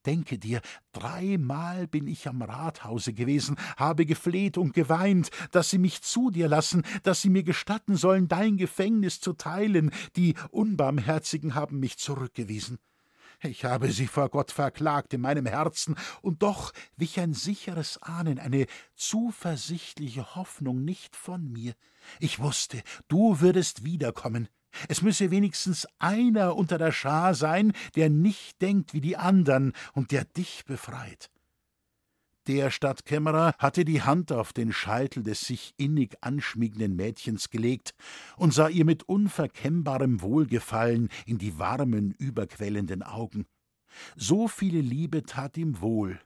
Denke 0.06 0.40
dir, 0.40 0.62
dreimal 0.94 1.88
bin 1.88 2.08
ich 2.08 2.28
am 2.28 2.42
Rathause 2.42 3.14
gewesen, 3.14 3.58
habe 3.76 4.06
gefleht 4.06 4.58
und 4.58 4.74
geweint, 4.74 5.30
dass 5.52 5.70
sie 5.70 5.78
mich 5.78 6.02
zu 6.02 6.30
dir 6.32 6.48
lassen, 6.48 6.84
dass 7.04 7.22
sie 7.22 7.30
mir 7.30 7.44
gestatten 7.44 7.98
sollen, 7.98 8.28
dein 8.30 8.56
Gefängnis 8.56 9.20
zu 9.20 9.34
teilen. 9.34 9.92
Die 10.16 10.36
Unbarmherzigen 10.52 11.54
haben 11.54 11.80
mich 11.80 11.98
zurückgewiesen. 11.98 12.80
Ich 13.42 13.64
habe 13.64 13.92
sie 13.92 14.08
vor 14.08 14.30
Gott 14.30 14.52
verklagt 14.52 15.14
in 15.14 15.22
meinem 15.22 15.46
Herzen, 15.46 15.96
und 16.22 16.44
doch 16.44 16.74
wich 16.98 17.20
ein 17.20 17.34
sicheres 17.34 18.02
Ahnen, 18.02 18.38
eine 18.38 18.66
zuversichtliche 18.96 20.36
Hoffnung 20.36 20.84
nicht 20.84 21.16
von 21.16 21.50
mir. 21.50 21.74
Ich 22.20 22.40
wusste, 22.40 22.82
du 23.08 23.40
würdest 23.40 23.86
wiederkommen. 23.86 24.50
Es 24.88 25.02
müsse 25.02 25.32
wenigstens 25.32 25.88
einer 26.00 26.56
unter 26.56 26.78
der 26.78 26.92
Schar 26.92 27.34
sein, 27.34 27.74
der 27.96 28.10
nicht 28.10 28.62
denkt 28.62 28.94
wie 28.94 29.02
die 29.02 29.18
andern 29.18 29.74
und 29.94 30.12
der 30.12 30.26
dich 30.26 30.66
befreit. 30.66 31.30
Der 32.48 32.72
Stadtkämmerer 32.72 33.54
hatte 33.60 33.86
die 33.86 34.02
Hand 34.02 34.32
auf 34.32 34.54
den 34.54 34.74
Scheitel 34.74 35.24
des 35.24 35.42
sich 35.42 35.74
innig 35.78 36.18
anschmiegenden 36.22 36.96
Mädchens 36.96 37.50
gelegt 37.50 37.94
und 38.38 38.54
sah 38.54 38.70
ihr 38.70 38.86
mit 38.86 39.04
unverkennbarem 39.04 40.22
Wohlgefallen 40.22 41.10
in 41.26 41.38
die 41.38 41.60
warmen, 41.60 42.12
überquellenden 42.18 43.04
Augen. 43.04 43.46
So 44.16 44.48
viele 44.48 44.82
Liebe 44.82 45.24
tat 45.24 45.58
ihm 45.58 45.82
wohl, 45.82 46.20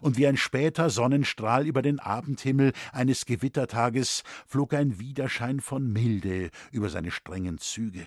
und 0.00 0.16
wie 0.16 0.26
ein 0.26 0.36
später 0.36 0.90
Sonnenstrahl 0.90 1.66
über 1.66 1.82
den 1.82 1.98
Abendhimmel 1.98 2.72
eines 2.92 3.24
Gewittertages 3.24 4.22
flog 4.46 4.74
ein 4.74 4.98
Widerschein 4.98 5.60
von 5.60 5.90
Milde 5.92 6.50
über 6.70 6.88
seine 6.88 7.10
strengen 7.10 7.58
Züge. 7.58 8.06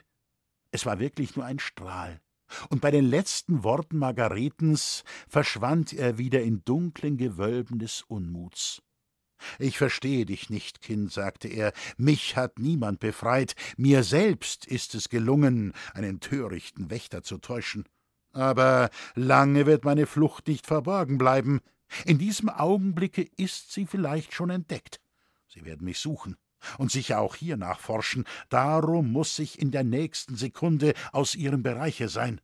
Es 0.72 0.86
war 0.86 1.00
wirklich 1.00 1.36
nur 1.36 1.46
ein 1.46 1.60
Strahl, 1.60 2.20
und 2.70 2.82
bei 2.82 2.92
den 2.92 3.06
letzten 3.06 3.64
Worten 3.64 3.98
Margaretens 3.98 5.04
verschwand 5.28 5.94
er 5.94 6.18
wieder 6.18 6.42
in 6.42 6.64
dunklen 6.64 7.18
Gewölben 7.18 7.80
des 7.80 8.04
Unmuts. 8.04 8.82
Ich 9.60 9.78
verstehe 9.78 10.26
dich 10.26 10.50
nicht, 10.50 10.82
Kind, 10.82 11.12
sagte 11.12 11.50
er, 11.50 11.74
mich 11.98 12.38
hat 12.38 12.60
niemand 12.60 13.00
befreit, 13.00 13.56
mir 13.76 14.04
selbst 14.04 14.66
ist 14.66 14.96
es 14.96 15.10
gelungen, 15.10 15.74
einen 15.94 16.22
törichten 16.22 16.90
Wächter 16.90 17.24
zu 17.24 17.40
täuschen. 17.40 17.84
Aber 18.32 18.90
lange 19.16 19.66
wird 19.66 19.84
meine 19.84 20.08
Flucht 20.08 20.48
nicht 20.48 20.66
verborgen 20.66 21.18
bleiben. 21.18 21.60
In 22.06 22.18
diesem 22.18 22.50
Augenblicke 22.50 23.28
ist 23.38 23.74
sie 23.74 23.86
vielleicht 23.86 24.34
schon 24.34 24.50
entdeckt. 24.50 25.00
Sie 25.48 25.66
werden 25.66 25.86
mich 25.86 26.00
suchen 26.00 26.38
und 26.78 26.92
sicher 26.92 27.20
auch 27.20 27.36
hier 27.36 27.58
nachforschen, 27.58 28.26
darum 28.50 29.12
muss 29.12 29.38
ich 29.40 29.60
in 29.60 29.72
der 29.72 29.84
nächsten 29.84 30.36
Sekunde 30.36 30.94
aus 31.12 31.36
ihrem 31.36 31.64
Bereiche 31.64 32.10
sein. 32.10 32.42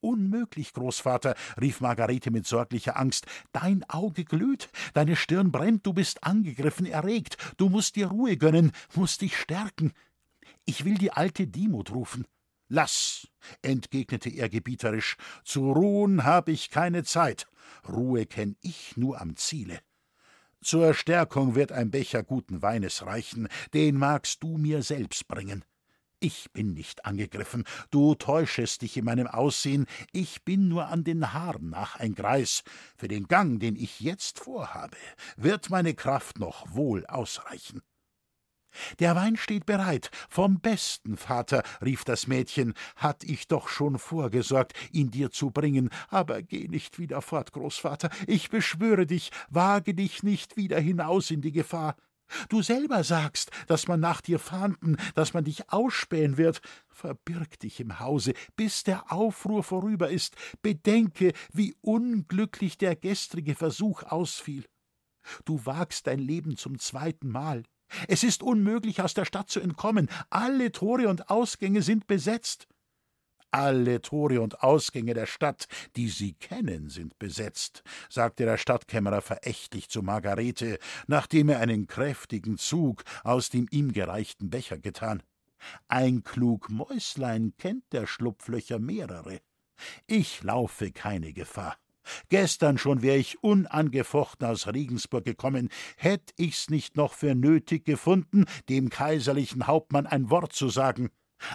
Unmöglich, 0.00 0.72
Großvater, 0.72 1.34
rief 1.60 1.82
Margarete 1.82 2.30
mit 2.30 2.46
sorglicher 2.46 2.98
Angst. 2.98 3.26
Dein 3.52 3.84
Auge 3.88 4.24
glüht, 4.24 4.70
deine 4.94 5.14
Stirn 5.14 5.52
brennt, 5.52 5.86
du 5.86 5.92
bist 5.92 6.24
angegriffen, 6.24 6.86
erregt, 6.86 7.36
du 7.58 7.68
musst 7.68 7.96
dir 7.96 8.06
Ruhe 8.06 8.38
gönnen, 8.38 8.72
musst 8.94 9.20
dich 9.20 9.36
stärken. 9.36 9.92
Ich 10.64 10.86
will 10.86 10.94
die 10.94 11.12
alte 11.12 11.46
Dimut 11.46 11.90
rufen. 11.90 12.26
Lass, 12.68 13.28
entgegnete 13.62 14.30
er 14.30 14.48
gebieterisch, 14.48 15.16
zu 15.44 15.72
ruhen 15.72 16.24
habe 16.24 16.52
ich 16.52 16.70
keine 16.70 17.04
Zeit. 17.04 17.46
Ruhe 17.88 18.26
kenn 18.26 18.56
ich 18.60 18.96
nur 18.96 19.20
am 19.20 19.36
Ziele. 19.36 19.80
Zur 20.62 20.92
Stärkung 20.92 21.54
wird 21.54 21.72
ein 21.72 21.90
Becher 21.90 22.22
guten 22.22 22.60
Weines 22.60 23.06
reichen, 23.06 23.48
den 23.72 23.96
magst 23.96 24.42
du 24.42 24.58
mir 24.58 24.82
selbst 24.82 25.26
bringen. 25.26 25.64
Ich 26.22 26.52
bin 26.52 26.74
nicht 26.74 27.06
angegriffen, 27.06 27.64
du 27.90 28.14
täuschest 28.14 28.82
dich 28.82 28.98
in 28.98 29.06
meinem 29.06 29.26
Aussehen, 29.26 29.86
ich 30.12 30.44
bin 30.44 30.68
nur 30.68 30.88
an 30.88 31.02
den 31.02 31.32
Haaren 31.32 31.70
nach 31.70 31.96
ein 31.96 32.14
Greis. 32.14 32.62
Für 32.94 33.08
den 33.08 33.26
Gang, 33.26 33.58
den 33.58 33.74
ich 33.74 34.00
jetzt 34.00 34.38
vorhabe, 34.38 34.98
wird 35.38 35.70
meine 35.70 35.94
Kraft 35.94 36.38
noch 36.38 36.74
wohl 36.74 37.06
ausreichen. 37.06 37.80
Der 38.98 39.16
Wein 39.16 39.36
steht 39.36 39.66
bereit, 39.66 40.10
vom 40.28 40.60
besten, 40.60 41.16
Vater, 41.16 41.62
rief 41.84 42.04
das 42.04 42.26
Mädchen, 42.26 42.74
hatt 42.96 43.24
ich 43.24 43.48
doch 43.48 43.68
schon 43.68 43.98
vorgesorgt, 43.98 44.74
ihn 44.92 45.10
dir 45.10 45.30
zu 45.30 45.50
bringen, 45.50 45.90
aber 46.08 46.42
geh 46.42 46.68
nicht 46.68 46.98
wieder 46.98 47.22
fort, 47.22 47.52
Großvater, 47.52 48.10
ich 48.26 48.50
beschwöre 48.50 49.06
dich, 49.06 49.30
wage 49.48 49.94
dich 49.94 50.22
nicht 50.22 50.56
wieder 50.56 50.78
hinaus 50.80 51.30
in 51.30 51.40
die 51.40 51.52
Gefahr. 51.52 51.96
Du 52.48 52.62
selber 52.62 53.02
sagst, 53.04 53.50
dass 53.66 53.88
man 53.88 54.00
nach 54.00 54.20
dir 54.20 54.38
fahnden, 54.38 54.96
dass 55.14 55.34
man 55.34 55.44
dich 55.44 55.72
ausspähen 55.72 56.36
wird. 56.36 56.60
Verbirg 56.88 57.58
dich 57.58 57.80
im 57.80 57.98
Hause, 57.98 58.34
bis 58.56 58.84
der 58.84 59.12
Aufruhr 59.12 59.64
vorüber 59.64 60.10
ist. 60.10 60.36
Bedenke, 60.62 61.32
wie 61.52 61.74
unglücklich 61.80 62.78
der 62.78 62.94
gestrige 62.94 63.54
Versuch 63.54 64.04
ausfiel. 64.04 64.64
Du 65.44 65.66
wagst 65.66 66.06
dein 66.06 66.20
Leben 66.20 66.56
zum 66.56 66.78
zweiten 66.78 67.28
Mal. 67.28 67.64
Es 68.08 68.22
ist 68.22 68.42
unmöglich, 68.42 69.02
aus 69.02 69.14
der 69.14 69.24
Stadt 69.24 69.50
zu 69.50 69.60
entkommen. 69.60 70.08
Alle 70.30 70.72
Tore 70.72 71.08
und 71.08 71.30
Ausgänge 71.30 71.82
sind 71.82 72.06
besetzt. 72.06 72.68
Alle 73.52 74.00
Tore 74.00 74.40
und 74.40 74.62
Ausgänge 74.62 75.12
der 75.12 75.26
Stadt, 75.26 75.66
die 75.96 76.08
Sie 76.08 76.34
kennen, 76.34 76.88
sind 76.88 77.18
besetzt, 77.18 77.82
sagte 78.08 78.44
der 78.44 78.58
Stadtkämmerer 78.58 79.22
verächtlich 79.22 79.88
zu 79.88 80.02
Margarete, 80.02 80.78
nachdem 81.08 81.48
er 81.48 81.58
einen 81.58 81.88
kräftigen 81.88 82.58
Zug 82.58 83.02
aus 83.24 83.50
dem 83.50 83.66
ihm 83.70 83.92
gereichten 83.92 84.50
Becher 84.50 84.78
getan. 84.78 85.22
Ein 85.88 86.22
klug 86.22 86.70
Mäuslein 86.70 87.52
kennt 87.58 87.84
der 87.92 88.06
Schlupflöcher 88.06 88.78
mehrere. 88.78 89.40
Ich 90.06 90.42
laufe 90.42 90.92
keine 90.92 91.32
Gefahr. 91.32 91.76
Gestern 92.28 92.78
schon 92.78 93.02
wär 93.02 93.16
ich 93.16 93.42
unangefochten 93.42 94.46
aus 94.46 94.66
Regensburg 94.66 95.24
gekommen, 95.24 95.68
hätt 95.96 96.32
ich's 96.36 96.70
nicht 96.70 96.96
noch 96.96 97.14
für 97.14 97.34
nötig 97.34 97.84
gefunden, 97.84 98.46
dem 98.68 98.88
kaiserlichen 98.88 99.66
Hauptmann 99.66 100.06
ein 100.06 100.30
Wort 100.30 100.52
zu 100.52 100.68
sagen. 100.68 101.10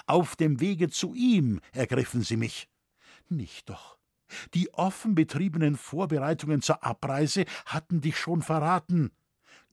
Auf 0.07 0.35
dem 0.35 0.59
Wege 0.59 0.89
zu 0.89 1.13
ihm 1.13 1.61
ergriffen 1.71 2.21
sie 2.21 2.37
mich. 2.37 2.67
Nicht 3.29 3.69
doch. 3.69 3.97
Die 4.53 4.73
offen 4.73 5.15
betriebenen 5.15 5.77
Vorbereitungen 5.77 6.61
zur 6.61 6.83
Abreise 6.83 7.45
hatten 7.65 8.01
dich 8.01 8.17
schon 8.17 8.41
verraten. 8.41 9.11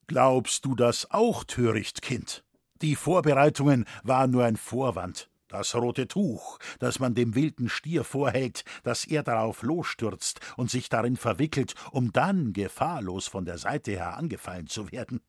Glaubst 0.06 0.64
du 0.64 0.74
das 0.74 1.10
auch, 1.10 1.44
töricht 1.44 2.02
Kind? 2.02 2.44
Die 2.82 2.96
Vorbereitungen 2.96 3.86
waren 4.02 4.30
nur 4.30 4.44
ein 4.44 4.56
Vorwand. 4.56 5.30
Das 5.52 5.74
rote 5.74 6.08
Tuch, 6.08 6.58
das 6.78 6.98
man 6.98 7.14
dem 7.14 7.34
wilden 7.34 7.68
Stier 7.68 8.04
vorhält, 8.04 8.64
dass 8.84 9.04
er 9.04 9.22
darauf 9.22 9.62
losstürzt 9.62 10.40
und 10.56 10.70
sich 10.70 10.88
darin 10.88 11.18
verwickelt, 11.18 11.74
um 11.90 12.10
dann 12.10 12.54
gefahrlos 12.54 13.28
von 13.28 13.44
der 13.44 13.58
Seite 13.58 13.90
her 13.90 14.16
angefallen 14.16 14.66
zu 14.66 14.90
werden. 14.90 15.20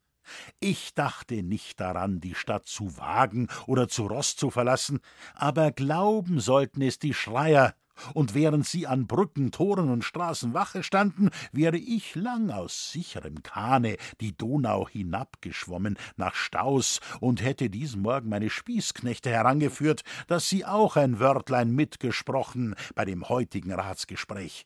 Ich 0.62 0.94
dachte 0.94 1.44
nicht 1.44 1.82
daran, 1.82 2.22
die 2.22 2.36
Stadt 2.36 2.68
zu 2.68 2.98
wagen 2.98 3.50
oder 3.68 3.90
zu 3.90 4.06
Rost 4.06 4.40
zu 4.40 4.50
verlassen, 4.50 5.02
aber 5.36 5.74
glauben 5.74 6.40
sollten 6.40 6.82
es 6.82 7.00
die 7.00 7.14
Schreier, 7.14 7.76
und 8.14 8.34
während 8.34 8.66
sie 8.66 8.88
an 8.88 9.08
Brücken, 9.08 9.52
Toren 9.52 9.90
und 9.90 10.04
Straßen 10.04 10.54
Wache 10.54 10.84
standen, 10.84 11.30
wäre 11.52 11.78
ich 11.78 12.16
lang 12.16 12.50
aus 12.50 12.92
sicherem 12.92 13.44
Kahne 13.44 13.98
die 14.22 14.36
Donau 14.36 14.88
hinabgeschwommen 14.88 15.98
nach 16.16 16.36
Staus 16.36 17.00
und 17.20 17.44
hätte 17.44 17.70
diesen 17.70 18.02
Morgen 18.02 18.30
meine 18.30 18.50
Spießknechte 18.50 19.30
herangeführt, 19.30 20.04
dass 20.28 20.50
sie 20.50 20.66
auch 20.66 20.96
ein 20.96 21.20
Wörtlein 21.20 21.72
mitgesprochen 21.72 22.76
bei 22.96 23.06
dem 23.06 23.30
heutigen 23.30 23.72
Ratsgespräch. 23.72 24.66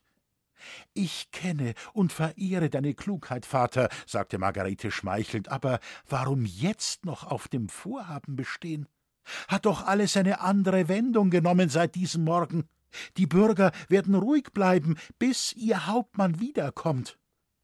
Ich 0.94 1.32
kenne 1.32 1.74
und 1.94 2.12
verehre 2.12 2.70
deine 2.70 2.94
Klugheit, 2.94 3.46
Vater, 3.46 3.90
sagte 4.06 4.38
Margarete 4.38 4.92
schmeichelnd, 4.92 5.50
aber 5.50 5.80
warum 6.10 6.46
jetzt 6.46 7.06
noch 7.06 7.24
auf 7.24 7.48
dem 7.48 7.70
Vorhaben 7.70 8.36
bestehen? 8.36 8.88
Hat 9.48 9.66
doch 9.66 9.86
alles 9.86 10.18
eine 10.18 10.42
andere 10.42 10.88
Wendung 10.88 11.30
genommen 11.30 11.70
seit 11.70 11.96
diesem 11.96 12.24
Morgen. 12.24 12.68
Die 13.18 13.28
Bürger 13.28 13.72
werden 13.90 14.16
ruhig 14.16 14.54
bleiben, 14.54 14.98
bis 15.20 15.54
ihr 15.54 15.88
Hauptmann 15.88 16.40
wiederkommt. 16.40 17.18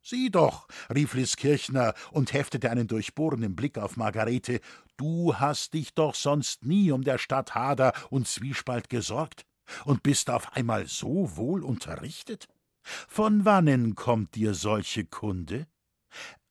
Sieh 0.05 0.29
doch, 0.29 0.67
rief 0.93 1.13
Liskirchner 1.13 1.93
und 2.11 2.33
heftete 2.33 2.69
einen 2.69 2.87
durchbohrenden 2.87 3.55
Blick 3.55 3.77
auf 3.77 3.95
Margarete, 3.95 4.59
du 4.97 5.35
hast 5.35 5.73
dich 5.73 5.93
doch 5.93 6.13
sonst 6.13 6.65
nie 6.65 6.91
um 6.91 7.03
der 7.03 7.17
Stadt 7.17 7.55
Hader 7.55 7.93
und 8.09 8.27
Zwiespalt 8.27 8.89
gesorgt 8.89 9.45
und 9.85 10.03
bist 10.03 10.29
auf 10.29 10.51
einmal 10.53 10.87
so 10.87 11.37
wohl 11.37 11.63
unterrichtet? 11.63 12.49
Von 12.83 13.45
wannen 13.45 13.95
kommt 13.95 14.35
dir 14.35 14.53
solche 14.53 15.05
Kunde? 15.05 15.67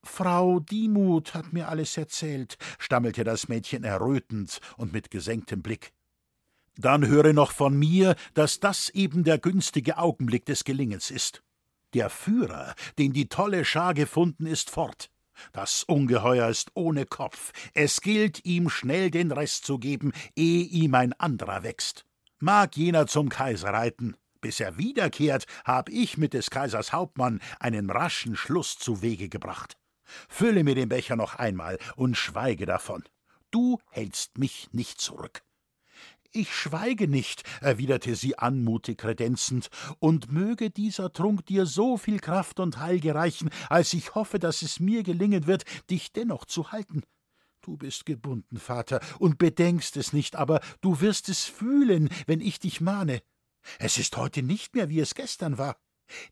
Frau 0.02 0.58
Diemut 0.58 1.34
hat 1.34 1.52
mir 1.52 1.68
alles 1.68 1.96
erzählt, 1.96 2.56
stammelte 2.78 3.22
das 3.22 3.48
Mädchen 3.48 3.84
errötend 3.84 4.60
und 4.76 4.92
mit 4.94 5.10
gesenktem 5.10 5.62
Blick. 5.62 5.92
Dann 6.76 7.06
höre 7.06 7.32
noch 7.32 7.52
von 7.52 7.78
mir, 7.78 8.16
dass 8.34 8.60
das 8.60 8.88
eben 8.90 9.24
der 9.24 9.38
günstige 9.38 9.98
Augenblick 9.98 10.46
des 10.46 10.64
Gelingens 10.64 11.10
ist. 11.10 11.42
Der 11.94 12.08
Führer, 12.08 12.74
den 12.98 13.12
die 13.12 13.28
tolle 13.28 13.64
Schar 13.64 13.92
gefunden, 13.92 14.46
ist 14.46 14.70
fort. 14.70 15.10
Das 15.52 15.84
Ungeheuer 15.84 16.48
ist 16.48 16.70
ohne 16.74 17.04
Kopf. 17.04 17.52
Es 17.74 18.00
gilt, 18.00 18.44
ihm 18.44 18.70
schnell 18.70 19.10
den 19.10 19.32
Rest 19.32 19.66
zu 19.66 19.78
geben, 19.78 20.12
ehe 20.36 20.64
ihm 20.64 20.94
ein 20.94 21.12
anderer 21.14 21.62
wächst. 21.62 22.06
Mag 22.38 22.76
jener 22.76 23.06
zum 23.06 23.28
Kaiser 23.28 23.70
reiten. 23.70 24.16
Bis 24.40 24.58
er 24.58 24.76
wiederkehrt, 24.76 25.46
hab 25.64 25.88
ich 25.88 26.18
mit 26.18 26.34
des 26.34 26.50
Kaisers 26.50 26.92
Hauptmann 26.92 27.40
einen 27.60 27.90
raschen 27.90 28.34
Schluss 28.34 28.76
zu 28.76 29.00
Wege 29.00 29.28
gebracht. 29.28 29.76
Fülle 30.28 30.64
mir 30.64 30.74
den 30.74 30.88
Becher 30.88 31.16
noch 31.16 31.36
einmal 31.36 31.78
und 31.94 32.16
schweige 32.16 32.66
davon. 32.66 33.04
Du 33.50 33.78
hältst 33.90 34.38
mich 34.38 34.68
nicht 34.72 35.00
zurück. 35.00 35.42
Ich 36.34 36.54
schweige 36.54 37.08
nicht, 37.08 37.42
erwiderte 37.60 38.16
sie 38.16 38.38
anmutig 38.38 38.96
kredenzend, 38.96 39.68
und 39.98 40.32
möge 40.32 40.70
dieser 40.70 41.12
Trunk 41.12 41.44
dir 41.44 41.66
so 41.66 41.98
viel 41.98 42.20
Kraft 42.20 42.58
und 42.58 42.78
Heil 42.78 43.00
gereichen, 43.00 43.50
als 43.68 43.92
ich 43.92 44.14
hoffe, 44.14 44.38
dass 44.38 44.62
es 44.62 44.80
mir 44.80 45.02
gelingen 45.02 45.46
wird, 45.46 45.64
dich 45.90 46.10
dennoch 46.10 46.46
zu 46.46 46.72
halten. 46.72 47.02
Du 47.60 47.76
bist 47.76 48.06
gebunden, 48.06 48.56
Vater, 48.56 49.00
und 49.18 49.36
bedenkst 49.36 49.98
es 49.98 50.14
nicht, 50.14 50.34
aber 50.34 50.60
du 50.80 51.02
wirst 51.02 51.28
es 51.28 51.44
fühlen, 51.44 52.08
wenn 52.26 52.40
ich 52.40 52.58
dich 52.58 52.80
mahne. 52.80 53.20
Es 53.78 53.98
ist 53.98 54.16
heute 54.16 54.42
nicht 54.42 54.74
mehr, 54.74 54.88
wie 54.88 55.00
es 55.00 55.14
gestern 55.14 55.58
war. 55.58 55.76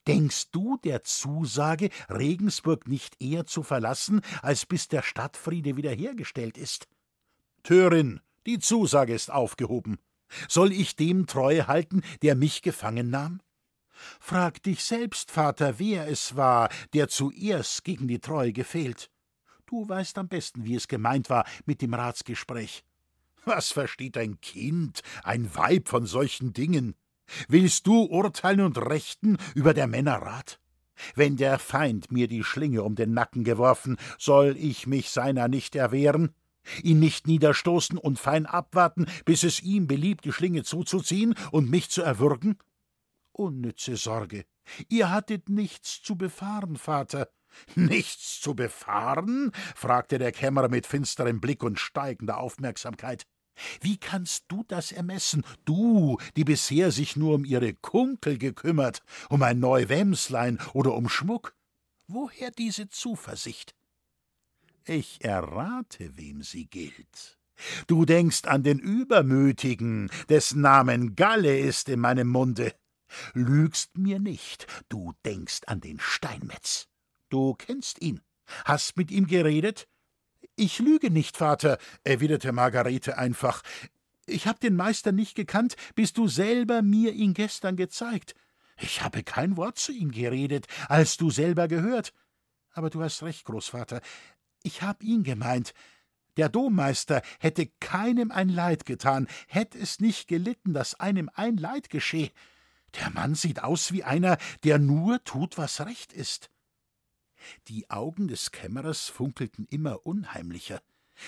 Denkst 0.07 0.51
du 0.51 0.79
der 0.79 1.05
Zusage, 1.05 1.91
Regensburg 2.09 2.89
nicht 2.89 3.21
eher 3.21 3.45
zu 3.45 3.63
verlassen, 3.63 4.23
als 4.41 4.65
bis 4.65 4.89
der 4.89 5.03
Stadtfriede 5.03 5.77
wiederhergestellt 5.77 6.57
ist? 6.57 6.89
Törin, 7.63 8.21
die 8.47 8.59
Zusage 8.59 9.15
ist 9.15 9.31
aufgehoben. 9.31 9.99
Soll 10.49 10.73
ich 10.73 10.97
dem 10.97 11.27
Treue 11.27 11.67
halten, 11.67 12.03
der 12.23 12.35
mich 12.35 12.63
gefangen 12.63 13.11
nahm? 13.11 13.41
Frag 14.19 14.63
dich 14.63 14.83
selbst, 14.83 15.31
Vater, 15.31 15.79
wer 15.79 16.09
es 16.09 16.37
war, 16.37 16.71
der 16.95 17.09
zuerst 17.09 17.85
gegen 17.85 18.09
die 18.09 18.21
Treue 18.21 18.53
gefehlt. 18.53 19.11
Du 19.67 19.89
weißt 19.89 20.19
am 20.19 20.29
besten, 20.29 20.65
wie 20.65 20.75
es 20.75 20.89
gemeint 20.89 21.31
war 21.31 21.47
mit 21.67 21.83
dem 21.83 21.95
Ratsgespräch. 21.95 22.85
Was 23.45 23.73
versteht 23.73 24.17
ein 24.17 24.41
Kind, 24.41 25.03
ein 25.23 25.55
Weib 25.55 25.89
von 25.89 26.07
solchen 26.07 26.53
Dingen? 26.53 26.95
Willst 27.49 27.87
du 27.87 28.05
urteilen 28.05 28.61
und 28.61 28.79
rechten 28.79 29.39
über 29.55 29.75
der 29.75 29.87
Männer 29.87 30.17
Rat? 30.17 30.61
Wenn 31.15 31.37
der 31.37 31.59
Feind 31.59 32.13
mir 32.13 32.29
die 32.29 32.45
Schlinge 32.45 32.83
um 32.83 32.95
den 32.95 33.15
Nacken 33.15 33.45
geworfen, 33.45 33.97
soll 34.19 34.57
ich 34.59 34.87
mich 34.87 35.11
seiner 35.11 35.49
nicht 35.49 35.75
erwehren? 35.75 36.35
Ihn 36.83 37.01
nicht 37.01 37.27
niederstoßen 37.27 37.99
und 37.99 38.19
fein 38.19 38.47
abwarten, 38.47 39.07
bis 39.25 39.43
es 39.43 39.63
ihm 39.63 39.87
beliebt, 39.87 40.25
die 40.25 40.33
Schlinge 40.33 40.63
zuzuziehen 40.63 41.35
und 41.51 41.71
mich 41.71 41.91
zu 41.91 42.03
erwürgen? 42.03 42.59
Unnütze 43.33 43.97
Sorge. 43.97 44.45
Ihr 44.89 45.11
hattet 45.11 45.49
nichts 45.49 46.03
zu 46.03 46.17
befahren, 46.17 46.77
Vater. 46.77 47.29
Nichts 47.75 48.41
zu 48.41 48.55
befahren? 48.55 49.53
fragte 49.75 50.19
der 50.19 50.33
Kämmerer 50.33 50.69
mit 50.69 50.87
finsterem 50.87 51.41
Blick 51.41 51.63
und 51.63 51.79
steigender 51.79 52.39
Aufmerksamkeit. 52.39 53.27
Wie 53.81 53.99
kannst 53.99 54.45
du 54.49 54.65
das 54.69 54.93
ermessen, 54.93 55.45
du, 55.65 56.19
die 56.37 56.45
bisher 56.45 56.91
sich 56.93 57.17
nur 57.17 57.35
um 57.35 57.45
ihre 57.45 57.75
Kunkel 57.75 58.39
gekümmert, 58.39 59.03
um 59.29 59.43
ein 59.43 59.59
Neuwämslein 59.59 60.59
oder 60.73 60.95
um 60.95 61.09
Schmuck? 61.09 61.55
Woher 62.07 62.51
diese 62.51 62.89
Zuversicht? 62.89 63.75
Ich 64.87 65.25
errate, 65.25 66.17
wem 66.17 66.43
sie 66.43 66.67
gilt. 66.67 67.39
Du 67.87 68.05
denkst 68.05 68.45
an 68.45 68.63
den 68.63 68.79
Übermütigen, 68.79 70.11
dessen 70.29 70.63
Namen 70.63 71.15
Galle 71.15 71.59
ist 71.59 71.89
in 71.89 72.01
meinem 72.01 72.29
Munde. 72.29 72.75
Lügst 73.35 73.99
mir 73.99 74.19
nicht, 74.19 74.67
du 74.89 75.13
denkst 75.25 75.61
an 75.67 75.81
den 75.81 76.01
Steinmetz. 76.01 76.89
Du 77.29 77.55
kennst 77.55 78.01
ihn, 78.01 78.21
hast 78.65 78.97
mit 78.97 79.11
ihm 79.11 79.27
geredet? 79.27 79.89
Ich 80.57 80.79
lüge 80.79 81.11
nicht, 81.11 81.37
Vater, 81.37 81.79
erwiderte 82.05 82.53
Margarete 82.53 83.19
einfach. 83.19 83.63
Ich 84.27 84.47
hab 84.47 84.61
den 84.61 84.77
Meister 84.77 85.13
nicht 85.13 85.35
gekannt, 85.35 85.77
bis 85.95 86.13
du 86.13 86.29
selber 86.29 86.83
mir 86.83 87.13
ihn 87.13 87.35
gestern 87.35 87.77
gezeigt. 87.77 88.35
Ich 88.79 89.03
habe 89.03 89.23
kein 89.23 89.57
Wort 89.57 89.79
zu 89.79 89.93
ihm 89.93 90.11
geredet, 90.11 90.67
als 90.89 91.17
du 91.17 91.31
selber 91.31 91.69
gehört. 91.69 92.13
Aber 92.73 92.91
du 92.91 93.03
hast 93.03 93.23
recht, 93.23 93.45
Großvater. 93.45 94.01
Ich 94.63 94.83
hab 94.83 95.03
ihn 95.03 95.23
gemeint. 95.23 95.75
Der 96.37 96.49
Dommeister 96.49 97.23
hätte 97.39 97.67
keinem 97.81 98.31
ein 98.31 98.49
Leid 98.49 98.87
getan, 98.87 99.27
hätt 99.49 99.75
es 99.75 100.01
nicht 100.01 100.29
gelitten, 100.29 100.73
dass 100.73 100.99
einem 100.99 101.31
ein 101.35 101.57
Leid 101.57 101.91
gescheh. 101.91 102.31
Der 103.01 103.11
Mann 103.11 103.35
sieht 103.35 103.63
aus 103.63 103.93
wie 103.93 104.05
einer, 104.05 104.39
der 104.65 104.79
nur 104.79 105.23
tut, 105.25 105.59
was 105.59 105.85
recht 105.85 106.13
ist. 106.13 106.51
Die 107.69 107.91
Augen 107.91 108.29
des 108.29 108.51
Kämmerers 108.51 109.09
funkelten 109.09 109.67
immer 109.71 110.07
unheimlicher. 110.07 110.81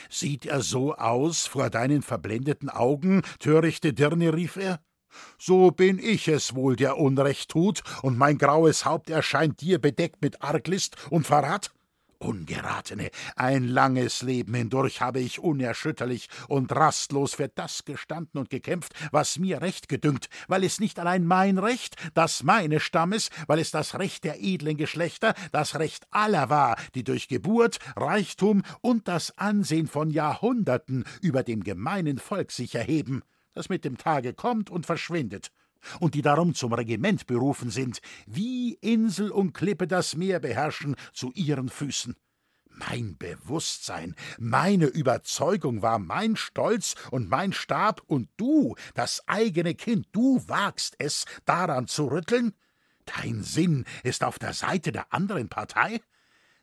Sieht 0.09 0.47
er 0.47 0.63
so 0.63 0.95
aus 0.95 1.47
vor 1.47 1.71
deinen 1.71 2.03
verblendeten 2.03 2.71
Augen, 2.71 3.23
törichte 3.39 3.93
Dirne, 3.93 4.35
rief 4.35 4.57
er. 4.57 4.81
So 5.39 5.71
bin 5.71 5.99
ich 5.99 6.29
es 6.29 6.55
wohl, 6.55 6.77
der 6.77 6.97
Unrecht 6.97 7.51
tut, 7.51 7.83
und 8.03 8.17
mein 8.17 8.39
graues 8.39 8.85
Haupt 8.87 9.11
erscheint 9.11 9.61
dir 9.61 9.79
bedeckt 9.79 10.23
mit 10.23 10.43
Arglist 10.43 10.97
und 11.11 11.27
Verrat? 11.27 11.71
Ungeratene, 12.23 13.11
ein 13.37 13.65
langes 13.67 14.23
Leben 14.23 14.55
hindurch 14.55 15.01
habe 15.01 15.21
ich 15.21 15.41
unerschütterlich 15.41 16.29
und 16.49 16.75
rastlos 16.75 17.35
für 17.35 17.49
das 17.49 17.85
gestanden 17.85 18.41
und 18.41 18.49
gekämpft, 18.49 18.95
was 19.11 19.39
mir 19.39 19.61
recht 19.61 19.89
gedünkt, 19.89 20.29
weil 20.49 20.65
es 20.65 20.81
nicht 20.81 20.99
allein 20.99 21.27
mein 21.27 21.59
Recht, 21.59 21.97
das 22.15 22.43
meines 22.43 22.83
Stammes, 22.83 23.31
weil 23.47 23.59
es 23.59 23.71
das 23.71 23.99
Recht 23.99 24.25
der 24.25 24.43
edlen 24.43 24.77
Geschlechter, 24.77 25.35
das 25.51 25.79
Recht 25.79 26.07
aller 26.11 26.49
war, 26.49 26.77
die 26.95 27.05
durch 27.05 27.29
Geburt, 27.29 27.79
Reichtum 27.97 28.63
und 28.81 29.09
das 29.09 29.37
Ansehen 29.39 29.89
von 29.89 30.11
Jahrhunderten 30.11 31.05
über 31.21 31.43
dem 31.43 31.65
gemeinen 31.65 32.19
Volk 32.19 32.53
sich 32.53 32.75
erheben, 32.75 33.23
das 33.55 33.69
mit 33.69 33.85
dem 33.85 33.99
Tage 33.99 34.33
kommt 34.33 34.71
und 34.71 34.87
verschwindet, 34.87 35.51
und 36.01 36.15
die 36.15 36.23
darum 36.23 36.55
zum 36.55 36.73
Regiment 36.73 37.27
berufen 37.27 37.71
sind, 37.71 38.01
wie 38.27 38.75
Insel 38.75 39.31
und 39.31 39.53
Klippe 39.53 39.87
das 39.87 40.17
Meer 40.17 40.41
beherrschen, 40.41 40.97
zu 41.13 41.33
ihren 41.33 41.69
Füßen. 41.69 42.17
Mein 42.75 43.17
Bewusstsein, 43.19 44.15
meine 44.39 44.87
Überzeugung 44.87 45.83
war 45.83 45.99
mein 45.99 46.37
Stolz 46.37 46.95
und 47.11 47.29
mein 47.29 47.53
Stab, 47.53 48.03
und 48.07 48.29
du, 48.39 48.75
das 48.95 49.29
eigene 49.29 49.75
Kind, 49.75 50.09
du 50.13 50.43
wagst 50.49 50.97
es, 50.99 51.27
daran 51.45 51.87
zu 51.87 52.07
rütteln? 52.07 52.55
Dein 53.05 53.43
Sinn 53.43 53.85
ist 54.05 54.25
auf 54.25 54.39
der 54.39 54.55
Seite 54.55 54.91
der 54.93 55.13
anderen 55.13 55.49
Partei? 55.49 56.01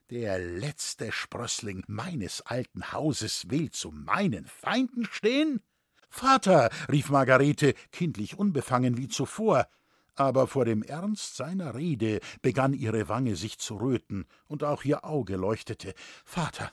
Der 0.09 0.39
letzte 0.39 1.11
Sprössling 1.11 1.83
meines 1.87 2.41
alten 2.41 2.91
Hauses 2.91 3.49
will 3.49 3.69
zu 3.69 3.91
meinen 3.91 4.47
Feinden 4.47 5.05
stehen? 5.05 5.61
Vater, 6.09 6.69
rief 6.91 7.09
Margarete, 7.09 7.73
kindlich 7.91 8.37
unbefangen 8.37 8.97
wie 8.97 9.07
zuvor, 9.07 9.67
aber 10.15 10.47
vor 10.47 10.65
dem 10.65 10.83
Ernst 10.83 11.37
seiner 11.37 11.75
Rede 11.75 12.19
begann 12.41 12.73
ihre 12.73 13.07
Wange 13.07 13.35
sich 13.35 13.57
zu 13.57 13.77
röten, 13.77 14.25
und 14.47 14.63
auch 14.63 14.83
ihr 14.83 15.05
Auge 15.05 15.37
leuchtete. 15.37 15.93
Vater, 16.25 16.71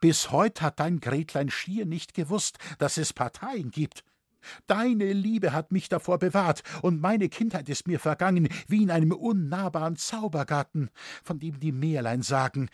bis 0.00 0.30
heut 0.30 0.60
hat 0.60 0.78
dein 0.80 1.00
Gretlein 1.00 1.50
schier 1.50 1.86
nicht 1.86 2.14
gewusst, 2.14 2.58
dass 2.78 2.96
es 2.96 3.12
Parteien 3.12 3.70
gibt. 3.70 4.04
Deine 4.66 5.12
Liebe 5.12 5.52
hat 5.52 5.72
mich 5.72 5.88
davor 5.88 6.18
bewahrt, 6.18 6.62
und 6.82 7.00
meine 7.00 7.28
Kindheit 7.28 7.68
ist 7.68 7.88
mir 7.88 7.98
vergangen 7.98 8.48
wie 8.68 8.82
in 8.82 8.90
einem 8.90 9.12
unnahbaren 9.12 9.96
Zaubergarten, 9.96 10.90
von 11.22 11.38
dem 11.38 11.58
die 11.58 11.72
Märlein 11.72 12.22
sagen. 12.22 12.68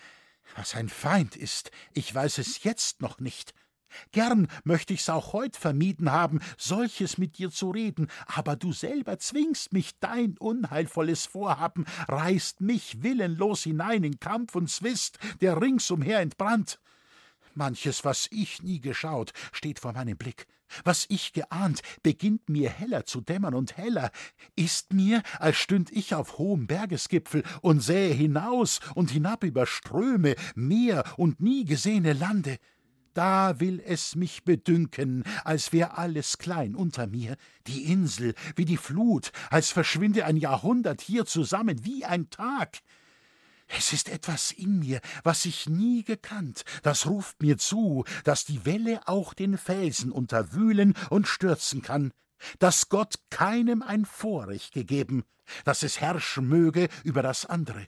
Was 0.57 0.75
ein 0.75 0.89
Feind 0.89 1.37
ist, 1.37 1.71
ich 1.95 2.13
weiß 2.13 2.39
es 2.39 2.65
jetzt 2.65 3.01
noch 3.01 3.21
nicht. 3.21 3.55
Gern 4.13 4.49
möchte 4.65 4.95
ich's 4.95 5.09
auch 5.09 5.33
heut 5.33 5.57
vermieden 5.57 6.13
haben, 6.13 6.41
solches 6.57 7.19
mit 7.19 7.39
dir 7.39 7.51
zu 7.51 7.71
reden, 7.71 8.09
aber 8.27 8.57
du 8.57 8.73
selber 8.73 9.19
zwingst 9.19 9.73
mich, 9.73 9.99
dein 10.01 10.37
unheilvolles 10.39 11.27
Vorhaben 11.27 11.85
reißt 12.09 12.61
mich 12.61 13.03
willenlos 13.03 13.65
hinein 13.65 14.05
in 14.05 14.21
Kampf 14.21 14.55
und 14.55 14.71
Zwist, 14.71 15.19
der 15.41 15.61
ringsumher 15.61 16.21
entbrannt. 16.21 16.81
Manches, 17.55 18.05
was 18.05 18.29
ich 18.31 18.63
nie 18.63 18.81
geschaut, 18.81 19.33
steht 19.53 19.81
vor 19.81 19.93
meinem 19.93 20.17
Blick. 20.17 20.47
Was 20.85 21.07
ich 21.09 21.33
geahnt, 21.33 21.83
beginnt 22.03 22.49
mir 22.49 22.71
heller 22.71 23.05
zu 23.05 23.21
dämmern 23.21 23.55
und 23.55 23.77
heller, 23.77 24.11
ist 24.55 24.93
mir, 24.93 25.23
als 25.39 25.57
stünd 25.57 25.91
ich 25.91 26.15
auf 26.15 26.39
hohem 26.39 26.67
Bergesgipfel 26.67 27.43
und 27.61 27.81
sähe 27.81 28.15
hinaus 28.15 28.81
und 28.95 29.11
hinab 29.11 29.43
über 29.45 29.67
Ströme, 29.67 30.37
Meer 30.55 31.05
und 31.17 31.41
nie 31.41 31.65
gesehene 31.65 32.13
Lande. 32.13 32.59
Da 33.15 33.59
will 33.59 33.83
es 33.85 34.15
mich 34.15 34.45
bedünken, 34.45 35.25
als 35.45 35.73
wär 35.73 35.99
alles 35.99 36.39
klein 36.39 36.77
unter 36.77 37.07
mir, 37.07 37.37
die 37.67 37.85
Insel 37.85 38.35
wie 38.55 38.65
die 38.65 38.77
Flut, 38.77 39.33
als 39.51 39.71
verschwinde 39.71 40.25
ein 40.25 40.37
Jahrhundert 40.37 41.01
hier 41.01 41.27
zusammen 41.27 41.85
wie 41.85 42.05
ein 42.05 42.31
Tag. 42.31 42.79
Es 43.67 43.93
ist 43.93 44.09
etwas 44.09 44.51
in 44.53 44.81
mir, 44.81 45.01
was 45.23 45.45
ich 45.45 45.69
nie 45.69 46.03
gekannt, 46.03 46.65
das 46.83 47.07
ruft 47.07 47.41
mir 47.41 47.57
zu, 47.57 48.05
dass 48.25 48.45
die 48.45 48.65
Welle 48.65 49.01
auch 49.07 49.33
den 49.33 49.59
Felsen 49.59 50.11
unterwühlen 50.11 50.95
und 51.09 51.29
stürzen 51.29 51.83
kann, 51.83 52.13
dass 52.59 52.89
Gott 52.89 53.17
keinem 53.31 53.83
ein 53.83 54.05
Vorrecht 54.05 54.73
gegeben, 54.73 55.25
dass 55.65 55.83
es 55.83 56.01
herrschen 56.01 56.49
möge 56.49 56.89
über 57.05 57.23
das 57.23 57.47
andere. 57.47 57.87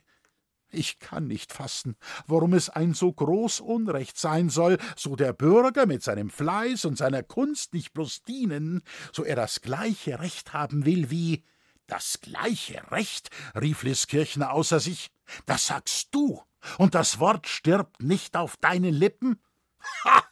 Ich 0.73 0.99
kann 0.99 1.27
nicht 1.27 1.53
fassen, 1.53 1.95
warum 2.25 2.53
es 2.53 2.69
ein 2.69 2.93
so 2.93 3.13
groß 3.13 3.59
Unrecht 3.59 4.17
sein 4.17 4.49
soll, 4.49 4.77
so 4.95 5.15
der 5.15 5.33
Bürger 5.33 5.85
mit 5.85 6.03
seinem 6.03 6.29
Fleiß 6.29 6.85
und 6.85 6.97
seiner 6.97 7.21
Kunst 7.21 7.73
nicht 7.73 7.93
bloß 7.93 8.23
dienen, 8.23 8.81
so 9.11 9.23
er 9.23 9.35
das 9.35 9.61
gleiche 9.61 10.19
Recht 10.19 10.53
haben 10.53 10.85
will 10.85 11.11
wie 11.11 11.43
das 11.87 12.19
gleiche 12.21 12.91
Recht, 12.91 13.29
rief 13.59 13.83
Liskirchner 13.83 14.51
außer 14.51 14.79
sich. 14.79 15.11
Das 15.45 15.67
sagst 15.67 16.09
du, 16.11 16.41
und 16.77 16.95
das 16.95 17.19
Wort 17.19 17.47
stirbt 17.47 18.01
nicht 18.01 18.35
auf 18.35 18.57
deinen 18.57 18.93
Lippen? 18.93 19.39
Ha! 20.05 20.23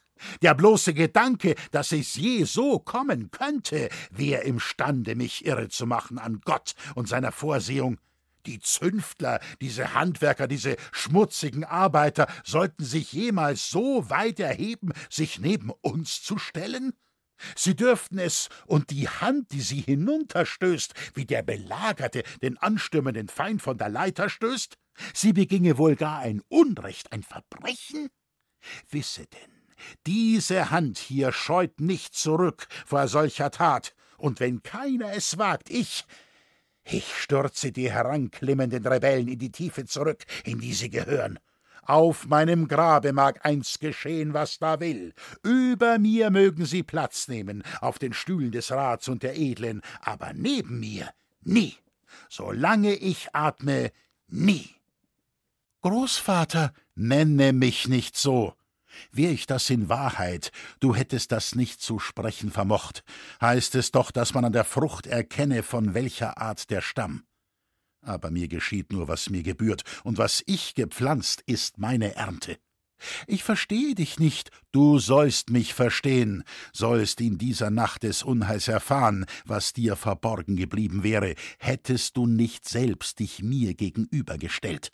Der 0.41 0.53
bloße 0.53 0.93
Gedanke, 0.93 1.55
dass 1.71 1.91
es 1.91 2.15
je 2.15 2.43
so 2.43 2.79
kommen 2.79 3.31
könnte, 3.31 3.89
wär 4.11 4.43
imstande, 4.43 5.15
mich 5.15 5.45
irre 5.45 5.69
zu 5.69 5.85
machen 5.85 6.19
an 6.19 6.41
Gott 6.45 6.73
und 6.95 7.07
seiner 7.07 7.31
Vorsehung. 7.31 7.99
Die 8.45 8.59
Zünftler, 8.59 9.39
diese 9.61 9.93
Handwerker, 9.93 10.47
diese 10.47 10.75
schmutzigen 10.91 11.63
Arbeiter 11.63 12.27
sollten 12.43 12.83
sich 12.83 13.13
jemals 13.13 13.69
so 13.69 14.09
weit 14.09 14.39
erheben, 14.39 14.93
sich 15.09 15.39
neben 15.39 15.69
uns 15.81 16.21
zu 16.23 16.37
stellen? 16.37 16.93
Sie 17.55 17.75
dürften 17.75 18.19
es, 18.19 18.49
und 18.65 18.91
die 18.91 19.09
Hand, 19.09 19.51
die 19.51 19.61
sie 19.61 19.81
hinunterstößt, 19.81 20.93
wie 21.15 21.25
der 21.25 21.41
Belagerte 21.41 22.23
den 22.41 22.57
anstürmenden 22.57 23.29
Feind 23.29 23.61
von 23.61 23.77
der 23.77 23.89
Leiter 23.89 24.29
stößt? 24.29 24.77
Sie 25.13 25.33
beginge 25.33 25.77
wohl 25.77 25.95
gar 25.95 26.19
ein 26.19 26.41
Unrecht, 26.49 27.11
ein 27.11 27.23
Verbrechen? 27.23 28.09
Wisse 28.89 29.25
denn, 29.25 29.51
diese 30.05 30.69
Hand 30.69 30.99
hier 30.99 31.31
scheut 31.31 31.79
nicht 31.79 32.13
zurück 32.13 32.67
vor 32.85 33.07
solcher 33.07 33.51
Tat, 33.51 33.95
und 34.17 34.39
wenn 34.39 34.61
keiner 34.61 35.13
es 35.13 35.39
wagt, 35.39 35.71
ich, 35.71 36.05
ich 36.83 37.13
stürze 37.13 37.71
die 37.71 37.91
heranklimmenden 37.91 38.85
Rebellen 38.85 39.27
in 39.27 39.39
die 39.39 39.51
Tiefe 39.51 39.85
zurück, 39.85 40.25
in 40.43 40.59
die 40.59 40.73
sie 40.73 40.89
gehören, 40.89 41.39
auf 41.83 42.27
meinem 42.27 42.67
Grabe 42.67 43.11
mag 43.11 43.45
einst 43.45 43.79
geschehen, 43.79 44.33
was 44.33 44.59
da 44.59 44.79
will. 44.79 45.13
Über 45.43 45.97
mir 45.97 46.29
mögen 46.29 46.65
sie 46.65 46.83
Platz 46.83 47.27
nehmen, 47.27 47.63
auf 47.79 47.97
den 47.97 48.13
Stühlen 48.13 48.51
des 48.51 48.71
Rats 48.71 49.07
und 49.07 49.23
der 49.23 49.37
Edlen, 49.37 49.81
aber 49.99 50.33
neben 50.33 50.79
mir 50.79 51.09
nie. 51.41 51.75
Solange 52.29 52.93
ich 52.93 53.33
atme, 53.33 53.91
nie. 54.27 54.69
Großvater, 55.81 56.73
nenne 56.95 57.51
mich 57.51 57.87
nicht 57.87 58.15
so. 58.15 58.53
Wär 59.11 59.31
ich 59.31 59.45
das 59.45 59.69
in 59.69 59.89
Wahrheit, 59.89 60.51
du 60.79 60.95
hättest 60.95 61.31
das 61.31 61.55
nicht 61.55 61.81
zu 61.81 61.99
sprechen 61.99 62.51
vermocht, 62.51 63.03
heißt 63.41 63.75
es 63.75 63.91
doch, 63.91 64.11
dass 64.11 64.33
man 64.33 64.45
an 64.45 64.53
der 64.53 64.65
Frucht 64.65 65.07
erkenne, 65.07 65.63
von 65.63 65.93
welcher 65.93 66.37
Art 66.37 66.69
der 66.69 66.81
Stamm 66.81 67.23
aber 68.01 68.31
mir 68.31 68.47
geschieht 68.47 68.91
nur, 68.91 69.07
was 69.07 69.29
mir 69.29 69.43
gebührt, 69.43 69.83
und 70.03 70.17
was 70.17 70.43
ich 70.45 70.75
gepflanzt, 70.75 71.43
ist 71.45 71.77
meine 71.77 72.15
Ernte. 72.15 72.57
Ich 73.25 73.43
verstehe 73.43 73.95
dich 73.95 74.19
nicht, 74.19 74.51
du 74.71 74.99
sollst 74.99 75.49
mich 75.49 75.73
verstehen, 75.73 76.43
sollst 76.71 77.19
in 77.19 77.39
dieser 77.39 77.71
Nacht 77.71 78.03
des 78.03 78.21
Unheils 78.21 78.67
erfahren, 78.67 79.25
was 79.43 79.73
dir 79.73 79.95
verborgen 79.95 80.55
geblieben 80.55 81.01
wäre, 81.01 81.33
hättest 81.57 82.15
du 82.15 82.27
nicht 82.27 82.69
selbst 82.69 83.19
dich 83.19 83.41
mir 83.41 83.73
gegenübergestellt. 83.73 84.91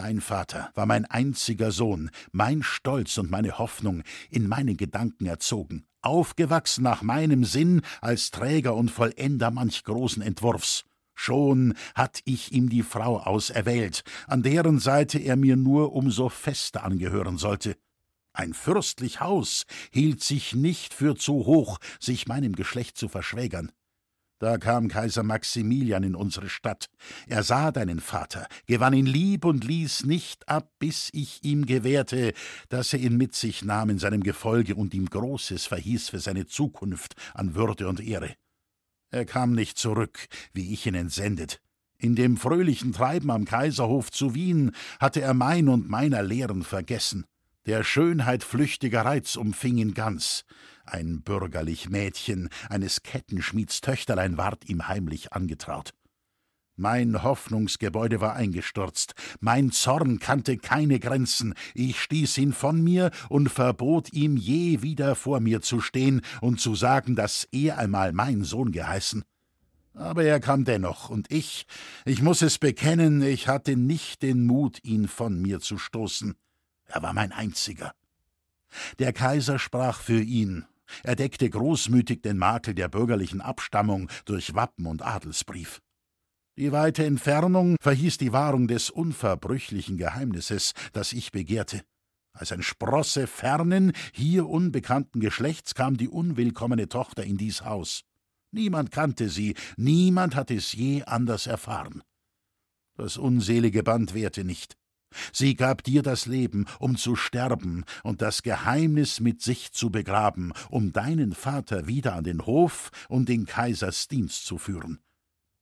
Dein 0.00 0.22
Vater 0.22 0.70
war 0.74 0.86
mein 0.86 1.04
einziger 1.04 1.72
Sohn, 1.72 2.10
mein 2.32 2.62
Stolz 2.62 3.18
und 3.18 3.30
meine 3.30 3.58
Hoffnung, 3.58 4.02
in 4.30 4.48
meinen 4.48 4.78
Gedanken 4.78 5.26
erzogen, 5.26 5.84
aufgewachsen 6.00 6.82
nach 6.82 7.02
meinem 7.02 7.44
Sinn 7.44 7.82
als 8.00 8.30
Träger 8.30 8.74
und 8.76 8.90
Vollender 8.90 9.50
manch 9.50 9.84
großen 9.84 10.22
Entwurfs. 10.22 10.84
Schon 11.14 11.74
hatt 11.94 12.22
ich 12.24 12.50
ihm 12.50 12.70
die 12.70 12.82
Frau 12.82 13.18
auserwählt, 13.18 14.02
an 14.26 14.42
deren 14.42 14.78
Seite 14.78 15.18
er 15.18 15.36
mir 15.36 15.56
nur 15.56 15.92
um 15.92 16.10
so 16.10 16.30
fester 16.30 16.82
angehören 16.82 17.36
sollte. 17.36 17.76
Ein 18.32 18.54
fürstlich 18.54 19.20
Haus 19.20 19.66
hielt 19.92 20.22
sich 20.22 20.54
nicht 20.54 20.94
für 20.94 21.14
zu 21.14 21.44
hoch, 21.44 21.76
sich 21.98 22.26
meinem 22.26 22.56
Geschlecht 22.56 22.96
zu 22.96 23.06
verschwägern. 23.08 23.70
Da 24.40 24.56
kam 24.56 24.88
Kaiser 24.88 25.22
Maximilian 25.22 26.02
in 26.02 26.14
unsere 26.14 26.48
Stadt. 26.48 26.86
Er 27.26 27.42
sah 27.42 27.72
deinen 27.72 28.00
Vater, 28.00 28.46
gewann 28.66 28.94
ihn 28.94 29.04
lieb 29.04 29.44
und 29.44 29.64
ließ 29.64 30.06
nicht 30.06 30.48
ab, 30.48 30.72
bis 30.78 31.10
ich 31.12 31.44
ihm 31.44 31.66
gewährte, 31.66 32.32
dass 32.70 32.94
er 32.94 33.00
ihn 33.00 33.18
mit 33.18 33.34
sich 33.34 33.62
nahm 33.62 33.90
in 33.90 33.98
seinem 33.98 34.22
Gefolge 34.22 34.76
und 34.76 34.94
ihm 34.94 35.10
Großes 35.10 35.66
verhieß 35.66 36.08
für 36.08 36.20
seine 36.20 36.46
Zukunft 36.46 37.16
an 37.34 37.54
Würde 37.54 37.86
und 37.86 38.00
Ehre. 38.00 38.34
Er 39.10 39.26
kam 39.26 39.52
nicht 39.52 39.76
zurück, 39.76 40.26
wie 40.54 40.72
ich 40.72 40.86
ihn 40.86 40.94
entsendet. 40.94 41.60
In 41.98 42.16
dem 42.16 42.38
fröhlichen 42.38 42.94
Treiben 42.94 43.30
am 43.30 43.44
Kaiserhof 43.44 44.10
zu 44.10 44.34
Wien 44.34 44.72
hatte 45.00 45.20
er 45.20 45.34
mein 45.34 45.68
und 45.68 45.90
meiner 45.90 46.22
Lehren 46.22 46.62
vergessen. 46.62 47.26
Der 47.66 47.84
Schönheit 47.84 48.42
flüchtiger 48.42 49.04
Reiz 49.04 49.36
umfing 49.36 49.76
ihn 49.76 49.92
ganz. 49.92 50.44
Ein 50.86 51.22
bürgerlich 51.22 51.90
Mädchen, 51.90 52.48
eines 52.70 53.02
Kettenschmieds 53.02 53.82
Töchterlein 53.82 54.38
ward 54.38 54.68
ihm 54.68 54.88
heimlich 54.88 55.34
angetraut. 55.34 55.92
Mein 56.76 57.22
Hoffnungsgebäude 57.22 58.22
war 58.22 58.34
eingestürzt, 58.34 59.12
mein 59.40 59.70
Zorn 59.70 60.18
kannte 60.18 60.56
keine 60.56 60.98
Grenzen, 60.98 61.52
ich 61.74 62.00
stieß 62.00 62.38
ihn 62.38 62.54
von 62.54 62.82
mir 62.82 63.10
und 63.28 63.50
verbot 63.50 64.10
ihm 64.14 64.38
je 64.38 64.80
wieder 64.80 65.14
vor 65.14 65.40
mir 65.40 65.60
zu 65.60 65.82
stehen 65.82 66.22
und 66.40 66.58
zu 66.58 66.74
sagen, 66.74 67.16
dass 67.16 67.46
er 67.52 67.76
einmal 67.76 68.14
mein 68.14 68.44
Sohn 68.44 68.72
geheißen. 68.72 69.22
Aber 69.92 70.24
er 70.24 70.40
kam 70.40 70.64
dennoch, 70.64 71.10
und 71.10 71.30
ich, 71.30 71.66
ich 72.06 72.22
muss 72.22 72.40
es 72.40 72.58
bekennen, 72.58 73.20
ich 73.20 73.46
hatte 73.46 73.76
nicht 73.76 74.22
den 74.22 74.46
Mut, 74.46 74.82
ihn 74.82 75.06
von 75.06 75.38
mir 75.42 75.60
zu 75.60 75.76
stoßen. 75.76 76.34
Er 76.90 77.02
war 77.02 77.12
mein 77.12 77.32
einziger. 77.32 77.94
Der 78.98 79.12
Kaiser 79.12 79.58
sprach 79.58 80.00
für 80.00 80.20
ihn, 80.20 80.66
er 81.04 81.14
deckte 81.14 81.48
großmütig 81.48 82.20
den 82.22 82.36
Makel 82.36 82.74
der 82.74 82.88
bürgerlichen 82.88 83.40
Abstammung 83.40 84.08
durch 84.24 84.54
Wappen 84.54 84.86
und 84.86 85.02
Adelsbrief. 85.02 85.80
Die 86.58 86.72
weite 86.72 87.04
Entfernung 87.04 87.76
verhieß 87.80 88.18
die 88.18 88.32
Wahrung 88.32 88.66
des 88.66 88.90
unverbrüchlichen 88.90 89.96
Geheimnisses, 89.96 90.72
das 90.92 91.12
ich 91.12 91.30
begehrte. 91.30 91.82
Als 92.32 92.50
ein 92.52 92.62
Sprosse 92.62 93.26
fernen, 93.28 93.92
hier 94.12 94.48
unbekannten 94.48 95.20
Geschlechts 95.20 95.74
kam 95.74 95.96
die 95.96 96.08
unwillkommene 96.08 96.88
Tochter 96.88 97.24
in 97.24 97.36
dies 97.36 97.64
Haus. 97.64 98.02
Niemand 98.50 98.90
kannte 98.90 99.28
sie, 99.28 99.54
niemand 99.76 100.34
hatte 100.34 100.54
es 100.54 100.72
je 100.72 101.04
anders 101.04 101.46
erfahren. 101.46 102.02
Das 102.96 103.16
unselige 103.16 103.82
Band 103.82 104.12
währte 104.12 104.44
nicht. 104.44 104.76
Sie 105.32 105.54
gab 105.54 105.82
dir 105.82 106.02
das 106.02 106.26
Leben, 106.26 106.66
um 106.78 106.96
zu 106.96 107.16
sterben 107.16 107.84
und 108.02 108.22
das 108.22 108.42
Geheimnis 108.42 109.20
mit 109.20 109.42
sich 109.42 109.72
zu 109.72 109.90
begraben, 109.90 110.52
um 110.70 110.92
deinen 110.92 111.32
Vater 111.32 111.86
wieder 111.86 112.14
an 112.14 112.24
den 112.24 112.46
Hof 112.46 112.90
und 113.08 113.28
den 113.28 113.46
Kaisers 113.46 114.08
Dienst 114.08 114.46
zu 114.46 114.58
führen. 114.58 115.00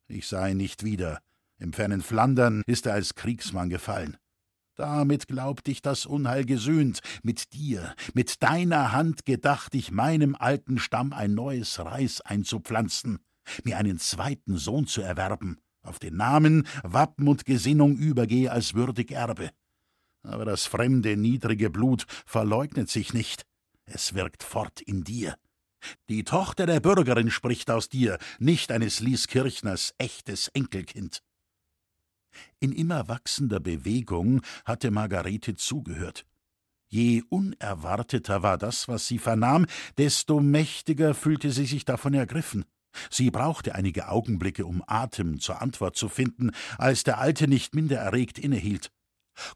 Ich 0.07 0.27
sah 0.27 0.49
ihn 0.49 0.57
nicht 0.57 0.85
wieder. 0.85 1.21
Im 1.59 1.73
fernen 1.73 2.03
Flandern 2.03 2.63
ist 2.67 2.87
er 2.87 2.95
als 2.95 3.15
Kriegsmann 3.15 3.69
gefallen. 3.69 4.17
Damit 4.77 5.27
glaubt 5.27 5.67
ich 5.67 5.83
das 5.83 6.07
Unheil 6.07 6.45
gesühnt. 6.45 7.01
Mit 7.25 7.53
dir, 7.53 7.95
mit 8.15 8.45
deiner 8.45 8.93
Hand 8.93 9.27
gedacht 9.27 9.75
ich 9.75 9.91
meinem 9.91 10.37
alten 10.37 10.79
Stamm 10.79 11.13
ein 11.13 11.35
neues 11.35 11.81
Reis 11.81 12.21
einzupflanzen, 12.21 13.19
mir 13.65 13.77
einen 13.77 13.99
zweiten 13.99 14.57
Sohn 14.57 14.87
zu 14.87 15.03
erwerben, 15.03 15.59
auf 15.83 15.99
den 15.99 16.17
Namen, 16.17 16.67
Wappen 16.83 17.29
und 17.29 17.45
Gesinnung 17.45 17.97
übergehe 17.97 18.51
als 18.51 18.75
würdig 18.75 19.12
Erbe. 19.12 19.51
Aber 20.23 20.45
das 20.45 20.67
fremde, 20.67 21.17
niedrige 21.17 21.71
Blut 21.71 22.07
verleugnet 22.27 22.91
sich 22.91 23.14
nicht. 23.14 23.45
Es 23.87 24.14
wirkt 24.14 24.43
fort 24.43 24.81
in 24.81 25.05
dir. 25.05 25.37
Die 26.09 26.25
Tochter 26.25 26.67
der 26.67 26.81
Bürgerin 26.81 27.31
spricht 27.31 27.71
aus 27.71 27.88
dir, 27.88 28.19
nicht 28.38 28.73
eines 28.73 29.01
Lieskirchners 29.01 29.95
echtes 29.99 30.49
Enkelkind. 30.49 31.23
In 32.61 32.73
immer 32.73 33.09
wachsender 33.09 33.61
Bewegung 33.61 34.43
hatte 34.64 34.91
Margarete 34.91 35.55
zugehört. 35.55 36.27
Je 36.88 37.23
unerwarteter 37.29 38.43
war 38.43 38.59
das, 38.59 38.88
was 38.88 39.07
sie 39.07 39.19
vernahm, 39.19 39.67
desto 39.99 40.41
mächtiger 40.41 41.14
fühlte 41.14 41.53
sie 41.53 41.67
sich 41.67 41.85
davon 41.85 42.14
ergriffen. 42.14 42.64
Sie 43.11 43.31
brauchte 43.31 43.74
einige 43.74 44.09
Augenblicke, 44.09 44.66
um 44.66 44.83
Atem 44.87 45.40
zur 45.40 45.62
Antwort 45.62 45.96
zu 45.96 46.09
finden, 46.09 46.51
als 46.79 47.05
der 47.05 47.18
Alte 47.18 47.48
nicht 47.48 47.74
minder 47.74 47.98
erregt 47.98 48.38
innehielt. 48.38 48.90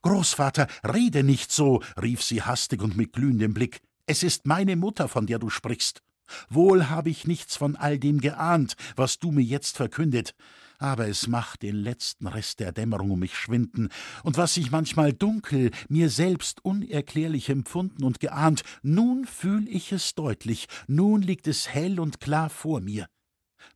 Großvater, 0.03 0.69
rede 0.85 1.25
nicht 1.25 1.51
so, 1.51 1.83
rief 2.01 2.23
sie 2.23 2.43
hastig 2.43 2.83
und 2.83 2.97
mit 2.97 3.13
glühendem 3.13 3.55
Blick. 3.55 3.81
Es 4.07 4.23
ist 4.23 4.47
meine 4.47 4.77
Mutter, 4.77 5.09
von 5.09 5.27
der 5.27 5.39
du 5.39 5.51
sprichst. 5.51 6.03
Wohl 6.49 6.89
habe 6.89 7.11
ich 7.11 7.27
nichts 7.27 7.57
von 7.57 7.77
all 7.77 7.99
dem 7.99 8.21
geahnt, 8.21 8.77
was 8.97 9.19
du 9.19 9.33
mir 9.33 9.43
jetzt 9.43 9.77
verkündet, 9.77 10.35
aber 10.79 11.09
es 11.09 11.29
macht 11.29 11.63
den 11.63 11.77
letzten 11.77 12.27
Rest 12.27 12.61
der 12.61 12.73
Dämmerung 12.73 13.11
um 13.13 13.19
mich 13.21 13.37
schwinden, 13.37 13.89
und 14.23 14.37
was 14.37 14.57
ich 14.57 14.71
manchmal 14.71 15.13
dunkel, 15.13 15.71
mir 15.89 16.11
selbst 16.11 16.65
unerklärlich 16.65 17.49
empfunden 17.51 18.05
und 18.05 18.21
geahnt, 18.21 18.63
nun 18.83 19.27
fühl 19.27 19.69
ich 19.69 19.93
es 19.93 20.15
deutlich, 20.15 20.67
nun 20.87 21.23
liegt 21.23 21.47
es 21.47 21.69
hell 21.69 22.01
und 22.01 22.21
klar 22.21 22.51
vor 22.51 22.81
mir. 22.81 23.07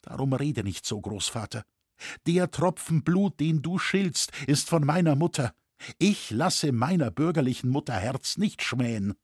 Darum 0.03 0.33
rede 0.33 0.65
nicht 0.65 0.87
so, 0.87 1.01
Großvater. 1.01 1.63
Der 2.27 2.51
Tropfen 2.51 3.03
Blut, 3.03 3.41
den 3.41 3.63
du 3.63 3.79
schillst, 3.79 4.33
ist 4.47 4.69
von 4.69 4.85
meiner 4.85 5.17
Mutter. 5.17 5.53
Ich 5.99 6.31
lasse 6.31 6.73
meiner 6.73 7.11
bürgerlichen 7.11 7.71
Mutter 7.71 7.95
Herz 7.95 8.37
nicht 8.37 8.63
schmähen. 8.63 9.15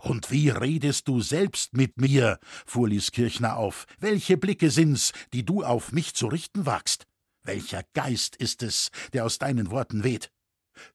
Und 0.00 0.30
wie 0.30 0.50
redest 0.50 1.08
du 1.08 1.20
selbst 1.20 1.74
mit 1.74 2.00
mir? 2.00 2.38
fuhr 2.66 2.88
Lieskirchner 2.88 3.56
auf. 3.56 3.86
Welche 3.98 4.36
Blicke 4.36 4.70
sind's, 4.70 5.12
die 5.32 5.44
du 5.44 5.64
auf 5.64 5.92
mich 5.92 6.14
zu 6.14 6.28
richten 6.28 6.66
wagst? 6.66 7.04
Welcher 7.42 7.82
Geist 7.92 8.36
ist 8.36 8.62
es, 8.62 8.90
der 9.12 9.24
aus 9.24 9.38
deinen 9.38 9.70
Worten 9.70 10.04
weht? 10.04 10.30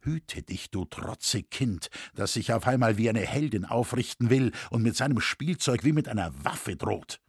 Hüte 0.01 0.41
dich, 0.41 0.71
du 0.71 0.85
trotzig 0.85 1.51
Kind, 1.51 1.89
das 2.13 2.33
sich 2.33 2.51
auf 2.53 2.67
einmal 2.67 2.97
wie 2.97 3.09
eine 3.09 3.21
Heldin 3.21 3.65
aufrichten 3.65 4.29
will 4.29 4.51
und 4.71 4.81
mit 4.81 4.95
seinem 4.95 5.21
Spielzeug 5.21 5.83
wie 5.83 5.93
mit 5.93 6.07
einer 6.07 6.33
Waffe 6.43 6.75
droht. 6.75 7.21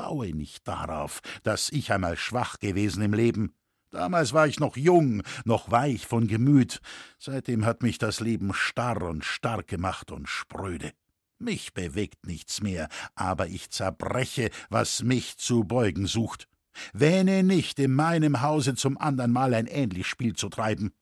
Baue 0.00 0.34
nicht 0.34 0.66
darauf, 0.66 1.20
dass 1.42 1.68
ich 1.68 1.92
einmal 1.92 2.16
schwach 2.16 2.58
gewesen 2.58 3.02
im 3.02 3.12
Leben. 3.12 3.52
Damals 3.90 4.32
war 4.32 4.46
ich 4.46 4.58
noch 4.58 4.78
jung, 4.78 5.22
noch 5.44 5.70
weich 5.70 6.06
von 6.06 6.26
Gemüt. 6.26 6.80
Seitdem 7.18 7.66
hat 7.66 7.82
mich 7.82 7.98
das 7.98 8.20
Leben 8.20 8.54
starr 8.54 9.02
und 9.02 9.26
stark 9.26 9.66
gemacht 9.66 10.10
und 10.10 10.26
spröde. 10.26 10.92
Mich 11.38 11.74
bewegt 11.74 12.26
nichts 12.26 12.62
mehr, 12.62 12.88
aber 13.14 13.48
ich 13.48 13.68
zerbreche, 13.68 14.48
was 14.70 15.02
mich 15.02 15.36
zu 15.36 15.64
beugen 15.64 16.06
sucht. 16.06 16.48
Wähne 16.94 17.42
nicht, 17.42 17.78
in 17.78 17.92
meinem 17.92 18.40
Hause 18.40 18.76
zum 18.76 18.96
andern 18.96 19.32
Mal 19.32 19.52
ein 19.52 19.66
ähnlich 19.66 20.06
Spiel 20.06 20.34
zu 20.34 20.48
treiben. 20.48 20.92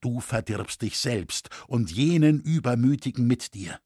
Du 0.00 0.18
verdirbst 0.18 0.82
dich 0.82 0.98
selbst 0.98 1.50
und 1.68 1.92
jenen 1.92 2.40
Übermütigen 2.40 3.28
mit 3.28 3.54
dir. 3.54 3.78